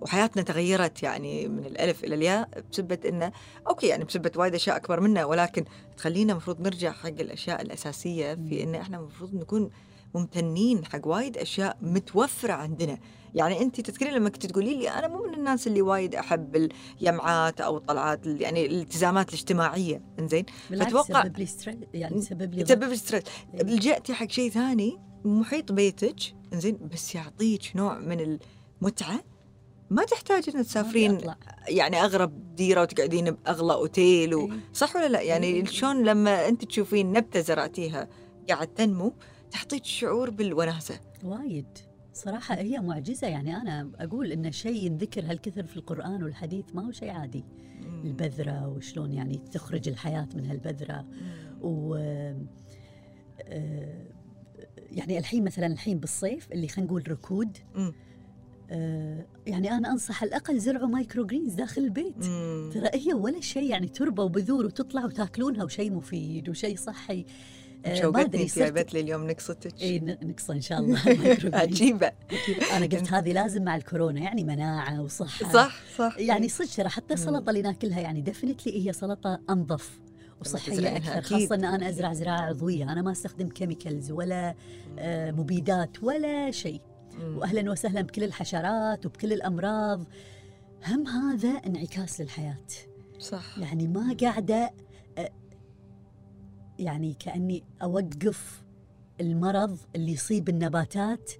[0.00, 3.32] وحياتنا تغيرت يعني من الألف إلى الياء بسبه انه
[3.68, 5.64] أوكي يعني بسبه وايد أشياء أكبر منا ولكن
[5.96, 9.70] تخلينا المفروض نرجع حق الأشياء الأساسية في إن إحنا المفروض نكون
[10.14, 12.98] ممتنين حق وايد أشياء متوفرة عندنا
[13.34, 16.56] يعني أنت تذكرين لما كنت تقولي لي أنا مو من الناس اللي وايد أحب
[17.00, 22.62] الجمعات أو الطلعات ال- يعني الالتزامات الاجتماعية إنزين فتوقع- سبب لي stress يعني سبب لي
[22.62, 23.22] يسبب stress
[23.54, 23.62] إيه.
[23.62, 26.16] لجأتي حق شيء ثاني محيط بيتك
[26.52, 28.38] إنزين بس يعطيك نوع من
[28.82, 29.20] المتعة
[29.90, 31.20] ما تحتاج ان تسافرين.
[31.68, 34.40] يعني أغلى ديرة وتقعدين بأغلى أوتيل و...
[34.46, 34.50] إيه.
[34.72, 35.64] صح ولا لا يعني إيه.
[35.64, 38.08] شلون لما أنت تشوفين نبتة زرعتيها
[38.48, 39.12] قاعد تنمو
[39.56, 41.78] تعطيك شعور بالوناسه وايد.
[42.12, 43.26] صراحة هي معجزة.
[43.26, 47.44] يعني أنا أقول إن شيء ينذكر هالكثر في القرآن والحديث ما هو شيء عادي.
[48.04, 51.06] البذرة وشلون يعني تخرج الحياة من هالبذرة.
[51.60, 51.94] و
[53.48, 54.06] آه،
[54.90, 57.58] يعني الحين مثلا الحين بالصيف اللي خلينا نقول ركود.
[58.70, 62.24] آه، يعني أنا أنصح على الأقل زرعوا microgreens داخل البيت.
[62.74, 67.24] ترى هي ولا شيء يعني تربة وبذور وتطلع وتاكلونها وشيء مفيد وشيء صحي.
[67.94, 71.00] شوفتني جايبة لي اليوم نقصتك إي ن- نقصة إن شاء الله.
[71.62, 72.12] عجيبة.
[72.72, 75.52] أنا قلت هذه لازم مع الكورونا يعني مناعة وصحة.
[75.52, 76.16] صح صح.
[76.18, 80.00] يعني صدق ترى حتى السلطة اللي ناكلها يعني definitely هي سلطة أنظف
[80.40, 81.22] وصحية أكثر أكيد.
[81.24, 82.84] خاصة إن أنا أزرع زراعة عضوية.
[82.92, 84.54] أنا ما أستخدم chemicals ولا
[84.98, 86.80] آه، مبيدات ولا شيء.
[87.20, 90.04] واهلا وسهلا بكل الحشرات وبكل الأمراض.
[90.86, 92.56] هم هذا انعكاس للحياة.
[93.18, 93.58] صح.
[93.58, 94.70] يعني ما قاعدة آه،
[96.78, 98.62] يعني كأني أوقف
[99.20, 101.32] المرض اللي يصيب النباتات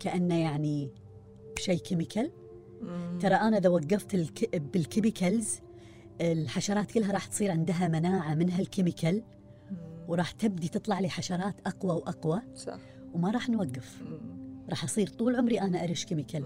[0.00, 0.90] كأنه يعني
[1.58, 2.30] شيء chemical.
[3.20, 4.56] ترى أنا إذا وقفت الك...
[4.56, 5.60] بال chemicals
[6.20, 9.22] الحشرات كلها راح تصير عندها مناعة من هال chemical.
[10.08, 12.78] وراح تبدي تطلع لي حشرات أقوى وأقوى صح
[13.14, 14.02] وما راح نوقف.
[14.68, 16.44] راح أصير طول عمري أنا أرش chemical.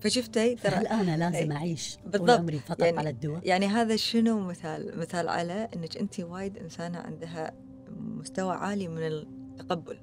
[0.00, 1.56] فشفتي؟ ترى فهل أنا لازم إيه.
[1.58, 2.30] أعيش طول بالضبط.
[2.30, 6.98] عمري فقط يعني- على الدواء؟ يعني هذا شنو مثال مثال على؟ إنك أنت وايد إنسانة
[6.98, 7.52] عندها
[7.98, 9.98] مستوى عالي من التقبل.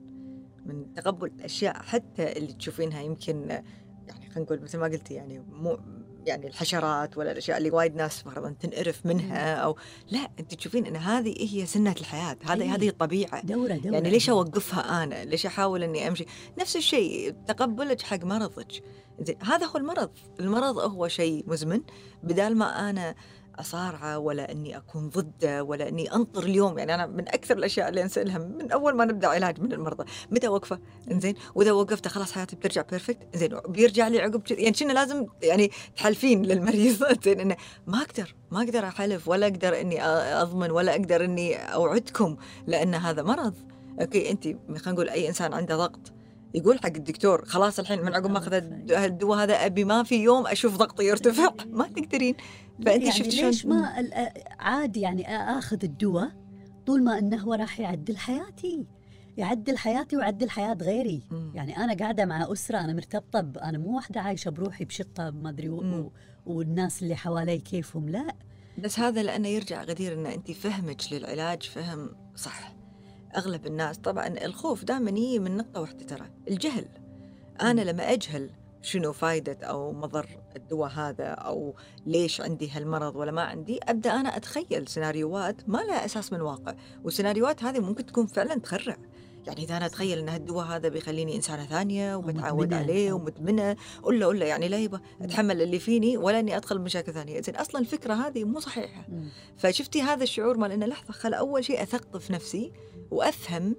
[0.66, 3.02] من تقبل الأشياء حتى اللي تشوفينها.
[3.02, 3.50] يمكن
[4.08, 5.78] يعني خلينا نقول مثل ما قلتي يعني مو
[6.26, 9.78] يعني الحشرات ولا الأشياء اللي وايد ناس فرضا تنقرف منها أو
[10.12, 12.76] لا أنت تشوفين إن هذه هي سنة الحياة هذه إيه.
[12.76, 16.26] هذه الطبيعة دورة دورة يعني ليش أوقفها أنا؟ ليش أحاول إني أمشي؟
[16.60, 18.84] نفس الشيء تقبلك حق مرضك.
[19.20, 20.10] زين هذا هو المرض،
[20.40, 21.82] المرض هو شيء مزمن
[22.24, 23.16] بدال ما أنا
[23.60, 26.78] أصارعة ولا إني أكون ضدة ولا إني أنطر اليوم.
[26.78, 30.06] يعني أنا من أكثر الأشياء اللي أنسألها من أول ما نبدأ علاج من المرضى.
[30.32, 30.80] متى اوقفه؟
[31.12, 31.36] إنزين.
[31.56, 36.46] وإذا وقفته خلاص حياتي بترجع بيرفكت زين بيرجع لي عقب يعني كنا لازم يعني تحلفين
[36.46, 37.04] للمريض.
[37.26, 37.56] زين إنه
[37.88, 38.36] ما أقدر.
[38.52, 40.04] ما أقدر احلف ولا أقدر إني
[40.42, 42.38] أضمن ولا أقدر إني أوعدكم
[42.68, 43.54] لأن هذا مرض.
[44.02, 44.32] أوكي.
[44.32, 46.00] انت خلينا نقول أي إنسان عنده ضغط
[46.56, 50.16] يقول حق الدكتور خلاص الحين من عقب ما أخذ الد- الدواء هذا أبي ما في
[50.16, 51.50] يوم أشوف ضغطي يرتفع.
[51.72, 52.36] ما تقدرين.
[52.86, 56.32] فأنت يعني شفت ليش ما ال- آ- عادي يعني آ- آخذ الدواء
[56.86, 58.86] طول ما إنه هو راح يعدل حياتي.
[59.38, 61.22] يعدل حياتي ويعدل حياة غيري.
[61.32, 61.52] مم.
[61.56, 65.50] يعني أنا قاعدة مع أسرة أنا مرتبطة ب- أنا مو واحدة عايشة بروحي بشقة ما
[65.50, 65.94] أدري و- مم.
[66.00, 66.12] و-
[66.46, 68.36] والناس اللي حوالي كيفهم لا.
[68.78, 72.74] بس هذا لأنه يرجع غدير إن أنت فهمك للعلاج فهم صح.
[73.38, 76.86] أغلب الناس طبعا الخوف دائما يجي من نقطة واحدة ترى الجهل.
[77.62, 78.50] أنا لما أجهل
[78.84, 84.38] شنو فايدة أو مضر الدواء هذا أو ليش عندي هالمرض ولا ما عندي؟ أبدأ أنا
[84.38, 88.98] أتخيل سيناريوهات ما لها أساس من واقع والسيناريوهات هذه ممكن تكون فعلا تخرع.
[89.48, 92.74] يعني إذا أنا أتخيل إن هالدواء هذا بيخليني إنسانة ثانية وبتعود.
[92.74, 97.42] عليه ومدمنه ولا ولا يعني لا يبا أتحمل اللي فيني ولا إني أدخل بمشاكل ثانية.
[97.42, 99.06] زين أصلا الفكرة هذه مو صحيحة.
[99.10, 99.30] مم.
[99.58, 102.72] فشفتي هذا الشعور مال إنه لحظة خل أول شيء أثقف نفسي
[103.12, 103.76] وأفهم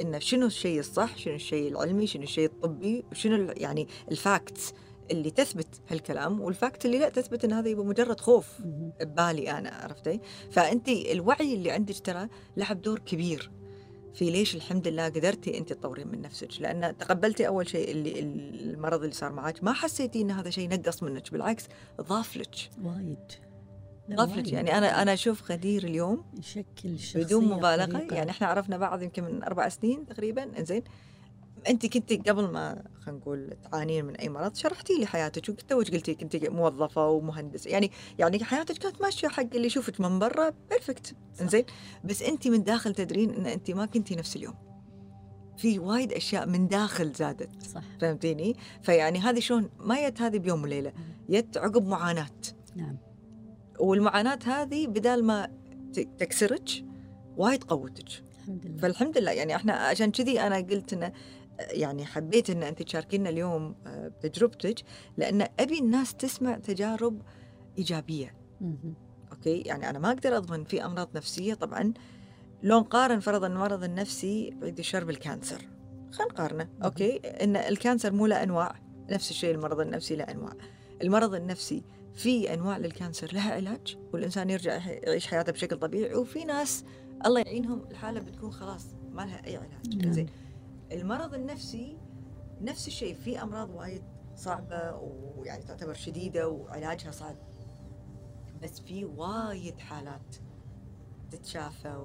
[0.00, 4.72] إنه شنو الشيء الصح شنو الشيء العلمي شنو الشيء الطبي شنو ال- يعني ال facts
[5.10, 8.48] اللي تثبت هالكلام وال fact اللي لا تثبت إن هذا يبقى مجرد خوف.
[9.00, 13.50] ببالي أنا عرفتي؟ فأنت الوعي اللي عندك ترى لعب دور كبير
[14.14, 16.48] في ليش الحمد لله قدرتي أنت تطورين من نفسك.
[16.60, 21.02] لأن تقبلتي أول شيء اللي المرض اللي صار معك ما حسيتي إن هذا شيء نقص
[21.02, 21.64] منك بالعكس
[22.00, 22.54] ضاف لك.
[22.84, 23.32] وايد.
[24.08, 24.46] وايد.
[24.46, 27.98] يعني أنا أنا أشوف غدير اليوم يشكل الشخصية بدون مبالغة.
[27.98, 30.58] بطريقة- يعني إحنا عرفنا بعض يمكن من أربع سنين تقريبا.
[30.58, 30.82] إنزين
[31.68, 35.90] أنت كنتي قبل ما خلينا نقول تعانين من أي مرض شرحتي لي حياتك وقلت توك
[35.90, 41.14] قلتي؟ كنت موظفة ومهندسه يعني يعني حياتك كانت ماشية حق اللي يشوفك من برا perfect
[41.40, 41.64] إنزين
[42.04, 44.54] بس أنت من داخل تدرين إن أنت ما كنتي نفس اليوم.
[45.56, 47.62] في وايد أشياء من داخل زادت.
[47.62, 47.82] صح.
[48.00, 50.92] فهمتيني؟ فيعني هذه شلون؟ ما جت هذه بيوم وليلة
[51.30, 52.26] جت عقب معاناة.
[52.76, 52.96] نعم.
[53.80, 55.48] والمعاناة هذه بدال ما
[56.18, 56.68] تكسرك
[57.36, 58.08] وايد قوتك.
[58.38, 58.78] الحمد لله.
[58.78, 59.30] فالحمد لله.
[59.30, 61.12] يعني إحنا عشان كذي أنا قلت انه
[61.58, 64.74] يعني حبيت إن أنت تشاركينا اليوم آه، بتجربتك
[65.16, 67.22] لأن أبي الناس تسمع تجارب
[67.78, 68.34] إيجابية.
[69.32, 71.54] أوكي؟ يعني أنا ما أقدر أضمن في أمراض نفسية.
[71.54, 71.92] طبعا
[72.62, 75.68] لو نقارن فرضا المرض النفسي بعيد الشر بال cancer
[76.12, 76.68] خلينا نقارنه.
[76.84, 78.74] أوكي؟ إن ال cancer مو له أنواع.
[79.10, 80.52] نفس الشيء المرض النفسي له أنواع.
[81.02, 81.82] المرض النفسي
[82.14, 86.84] في أنواع لل cancer لها علاج والإنسان يرجع يعيش حياته بشكل طبيعي وفي ناس
[87.26, 90.12] الله يعينهم الحالة بتكون خلاص ما لها أي علاج نعم.
[90.12, 90.28] زين
[90.92, 91.98] المرض النفسي
[92.60, 94.02] نفس الشيء في أمراض وايد
[94.36, 94.92] صعبة
[95.36, 97.36] ويعني تعتبر شديدة وعلاجها صعب
[98.62, 100.36] بس في وايد حالات
[101.30, 102.04] تتشافى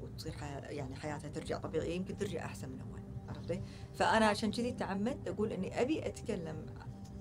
[0.00, 3.62] وتصير يعني حياتها ترجع طبيعية يمكن ترجع أحسن من أول عرفتي؟
[3.94, 6.66] فأنا عشان كذي تعمدت أقول إني أبي أتكلم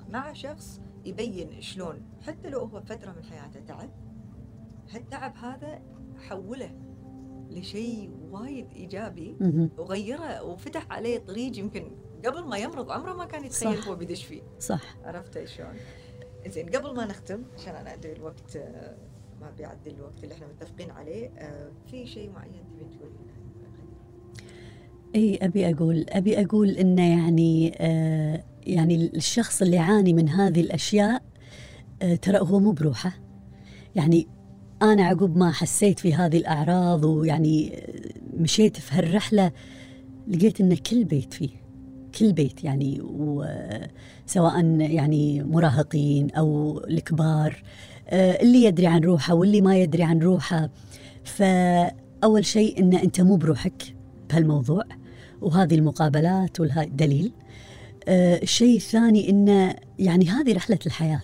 [0.10, 3.89] مع شخص يبين شلون حتى لو هو فترة من حياته تعب
[4.91, 5.82] هالتعب هذا
[6.17, 6.72] حوله
[7.50, 9.36] لشيء وايد إيجابي.
[9.78, 11.91] وغيره وفتح عليه طريق يمكن
[12.26, 13.88] قبل ما يمرض عمره ما كان يتخيل صح.
[13.88, 15.74] هو بيدش فيه صح عرفت شلون؟
[16.48, 18.95] زين قبل ما نختم عشان أنا أدري الوقت آه،
[19.41, 23.19] ما بيعدي الوقت اللي إحنا متفقين عليه آه، في شيء معين تبين تقولينه
[25.15, 28.43] إي أبي أقول أبي أقول إنه يعني آه
[28.74, 31.22] يعني الشخص اللي يعاني من هذه الأشياء
[32.02, 33.20] آه ترى هو مو بروحه.
[33.96, 34.28] يعني
[34.82, 39.52] أنا عقب ما حسيت في هذه الأعراض ويعني آه، مشيت في هالرحلة
[40.28, 41.50] لقيت إن كل بيت فيه
[42.20, 47.64] كل بيت يعني وسواء يعني مراهقين أو الكبار
[48.08, 50.70] آه، اللي يدري عن روحه واللي ما يدري عن روحه.
[51.24, 53.96] فأول شيء إن أنت مو بروحك
[54.30, 54.84] بهالموضوع
[55.42, 57.49] وهذه المقابلات والها دليل آه،
[58.08, 61.22] الشيء الثاني انه يعني هذه رحلة الحياة.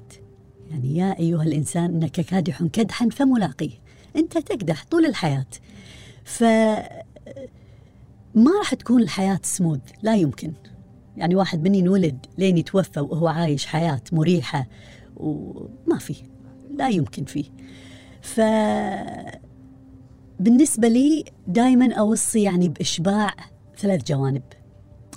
[0.71, 3.71] يعني يا أيها الإنسان إنك كادح كدحا فملاقيه.
[4.15, 5.45] أنت تكدح طول الحياة.
[6.23, 6.43] ف
[8.35, 10.53] ما راح تكون الحياة سموث لا يمكن.
[11.17, 14.67] يعني واحد من ينولد لين يتوفى وهو عايش حياة مريحة
[15.17, 16.15] وما في
[16.77, 17.45] لا يمكن فيه.
[18.21, 18.41] ف
[20.39, 23.33] بالنسبة لي دائما أوصي يعني بإشباع
[23.77, 24.43] ثلاث جوانب.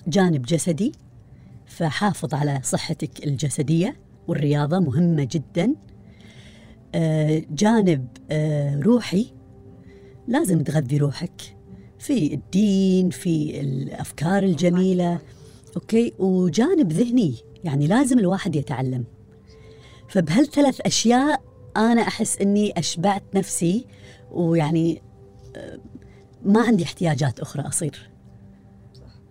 [0.07, 0.92] جانب جسدي
[1.68, 3.96] فحافظ على صحتك الجسدية
[4.28, 5.74] والرياضة مهمة جدا.
[6.94, 9.26] آه، جانب آه، روحي.
[10.28, 11.57] لازم تغذي روحك
[11.98, 15.18] في الدين في الأفكار الجميلة.
[15.76, 19.04] أوكي؟ وجانب ذهني يعني لازم الواحد يتعلم.
[20.09, 21.42] فبهالثلاث أشياء
[21.76, 23.87] أنا أحس أني أشبعت نفسي
[24.31, 25.02] ويعني
[25.57, 25.78] آه،
[26.44, 28.11] ما عندي احتياجات أخرى أصير.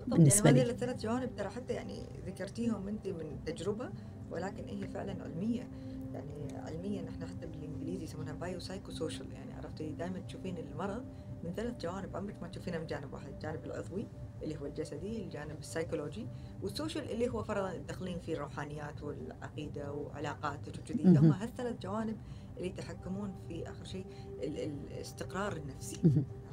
[0.08, 0.58] بالنسبة لي.
[0.60, 3.90] يعني هذه الثلاث جوانب ترى حتى يعني ذكرتيهم أنت من تجربة
[4.32, 5.70] ولكن هي فعلا علمية
[6.14, 11.06] يعني علميا إحنا حتى بالإنجليزي يسمونها bio-psycho-social يعني عرفتي دائما تشوفين المرض
[11.44, 14.08] من ثلاث جوانب عمرك ما تشوفينه من جانب واحد الجانب العضوي
[14.44, 16.28] اللي هو الجسدي الجانب السيكولوجي
[16.62, 21.04] وال social اللي هو فرضا داخلين فيه الروحانيات والعقيدة وعلاقاتك وكذي.
[21.18, 22.18] هم هالثلاث جوانب
[22.58, 24.06] اللي يتحكمون في آخر شيء
[24.44, 25.98] ال- الاستقرار النفسي.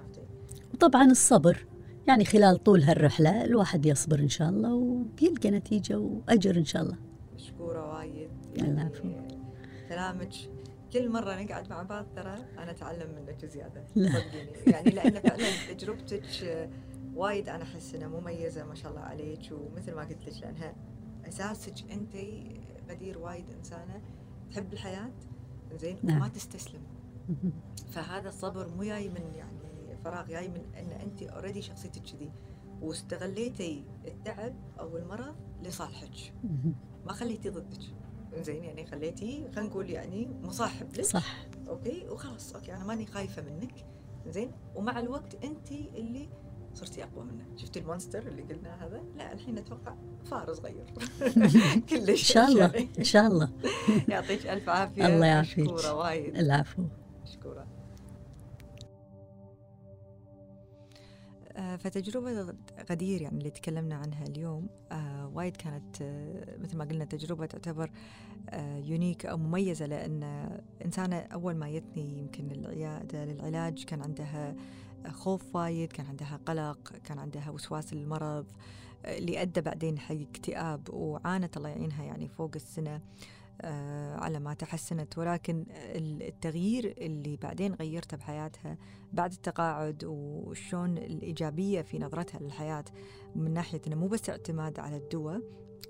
[0.01, 0.21] عرفتي
[0.75, 1.67] وطبعا الصبر
[2.09, 6.97] يعني خلال طول هالرحلة الواحد يصبر إن شاء الله وبيلقى نتيجة وأجر إن شاء الله
[7.35, 9.09] مشكورة وايد العفو.
[9.89, 10.35] كلامك
[10.93, 14.23] كل مرة نقعد مع بعض ترى أنا أتعلم منك زيادة لا.
[14.67, 15.45] يعني لأن فعلا
[15.75, 16.25] تجربتك
[17.15, 20.75] وايد أنا أحس إنها مميزة ما شاء الله عليك ومثل ما قلت لك لأنها
[21.29, 22.17] أساسك أنت
[22.91, 24.01] غدير وايد إنسانة
[24.51, 25.11] تحب الحياة
[25.81, 26.17] زين نعم.
[26.17, 26.81] وما تستسلم
[27.91, 29.64] فهذا الصبر مو جاي من يعني
[30.05, 32.33] فراغ جاي من إن أنت already شخصيتك كذي
[32.83, 36.33] واستغليتي التعب أو المرض لصالحك.
[37.07, 37.81] ما خليتي ضدك.
[38.41, 41.05] زين يعني خليتي خلينا نقول يعني مصاحب لك.
[41.05, 41.47] صح.
[41.69, 42.55] okay؟ وخلاص.
[42.55, 43.73] okay أنا ماني خايفة منك.
[44.29, 46.29] زين ومع الوقت أنت اللي
[46.75, 49.95] صرتي أقوى منه شفتي ال monster اللي قلنا هذا؟ لا الحين أتوقع
[50.25, 50.85] فار صغير.
[51.91, 52.11] كلش.
[52.11, 52.89] إن شاء الله.
[52.99, 53.49] إن شاء الله.
[54.09, 55.07] يعطيك ألف عافية.
[55.07, 55.59] الله يعافيك.
[55.73, 56.37] مشكوره وايد.
[56.37, 56.83] العفو.
[57.23, 57.67] مشكوره
[61.77, 62.55] فتجربة
[62.91, 67.91] غدير يعني اللي تكلمنا عنها اليوم آه وايد كانت آه مثل ما قلنا تجربة تعتبر
[68.51, 70.23] آه unique أو مميزة لأن
[70.85, 74.57] إنسانة أول ما جتني يمكن العيادة للعلاج كان عندها
[75.09, 78.47] خوف وايد كان عندها قلق كان عندها وسواس المرض
[79.05, 82.95] آه، اللي أدى بعدين حق اكتئاب وعانت الله يعينها يعني فوق السنة.
[82.95, 83.01] آه،
[84.19, 85.19] على ما تحسنت.
[85.19, 85.65] ولكن
[85.97, 88.79] التغيير اللي بعدين غيرته بحياتها
[89.13, 92.85] بعد التقاعد وشون الإيجابية في نظرتها للحياة
[93.37, 95.41] من ناحية أنه مو بس اعتماد على الدواء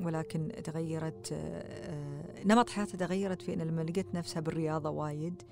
[0.00, 5.42] ولكن تغيرت آه، نمط حياتها تغيرت في أن لما لقت نفسها بالرياضة وايد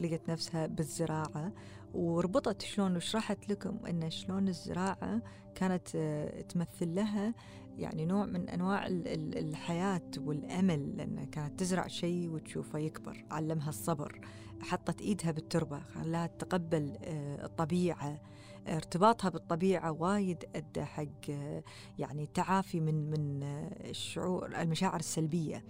[0.00, 1.52] لقت نفسها بالزراعة
[1.94, 5.22] وربطت شلون وشرحت لكم أن شلون الزراعة
[5.54, 7.34] كانت آه، تمثل لها
[7.78, 14.20] يعني نوع من أنواع الحياة والأمل لأن كانت تزرع شيء وتشوفه يكبر علمها الصبر
[14.62, 18.20] حطت إيدها بالتربة خلاها تتقبل آه، الطبيعة
[18.68, 21.62] ارتباطها بالطبيعة وايد أدى حق آه،
[21.98, 25.64] يعني تعافي من من آه، الشعور المشاعر السلبية.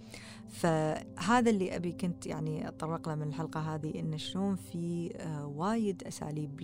[0.49, 5.13] فهذا اللي أبي كنت يعني اتطرق له من الحلقة هذه إن شلون في
[5.55, 6.61] وايد أساليب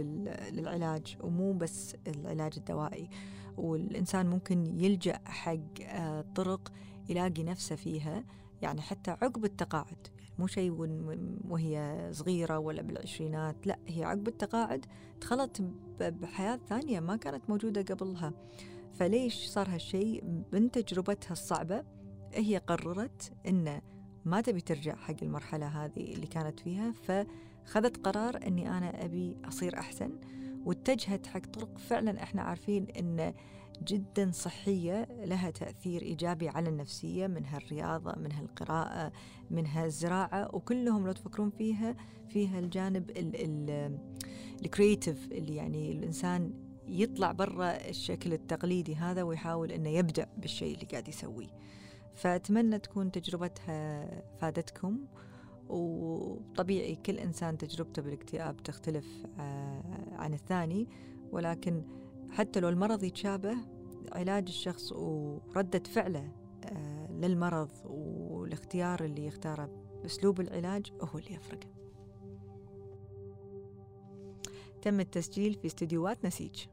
[0.51, 3.09] للعلاج ومو بس العلاج الدوائي.
[3.57, 6.71] والإنسان ممكن يلجأ حق آه، طرق
[7.09, 8.23] يلاقي نفسه فيها
[8.61, 10.07] يعني حتى عقب التقاعد.
[10.39, 10.71] مو شيء
[11.49, 14.85] وهي صغيرة ولا بالعشرينات لا هي عقب التقاعد
[15.21, 15.61] دخلت
[15.99, 18.33] بحياة ثانية ما كانت موجودة قبلها.
[18.93, 21.83] فليش صار هالشيء من تجربتها الصعبة
[22.33, 23.81] هي قررت أن
[24.25, 29.79] ما تبي ترجع حق المرحلة هذه اللي كانت فيها فخذت قرار أني أنا أبي أصير
[29.79, 30.11] أحسن.
[30.67, 33.33] واتجهت حق طرق فعلا إحنا عارفين إن
[33.83, 39.11] جدا صحية لها تأثير إيجابي على النفسية منها الرياضة منها القراءة
[39.51, 41.95] منها الزراعة وكلهم لو تفكرون فيها
[42.29, 43.11] فيها الجانب
[44.61, 46.53] الكرييتيف اللي يعني الإنسان
[46.87, 51.49] يطلع برا الشكل التقليدي هذا ويحاول أنه يبدع بالشيء اللي قاعد يسويه.
[52.15, 54.09] فأتمنى تكون تجربتها
[54.39, 54.99] فادتكم.
[55.69, 60.87] وطبيعي كل إنسان تجربته بالاكتئاب تختلف آه، عن الثاني.
[61.31, 61.83] ولكن
[62.31, 63.55] حتى لو المرض يتشابه
[64.11, 66.31] علاج الشخص وردة فعله
[66.63, 69.69] آه، للمرض والاختيار اللي يختاره
[70.01, 71.59] بأسلوب العلاج هو اللي يفرق.
[74.81, 76.65] تم التسجيل في استديوهات نسيج.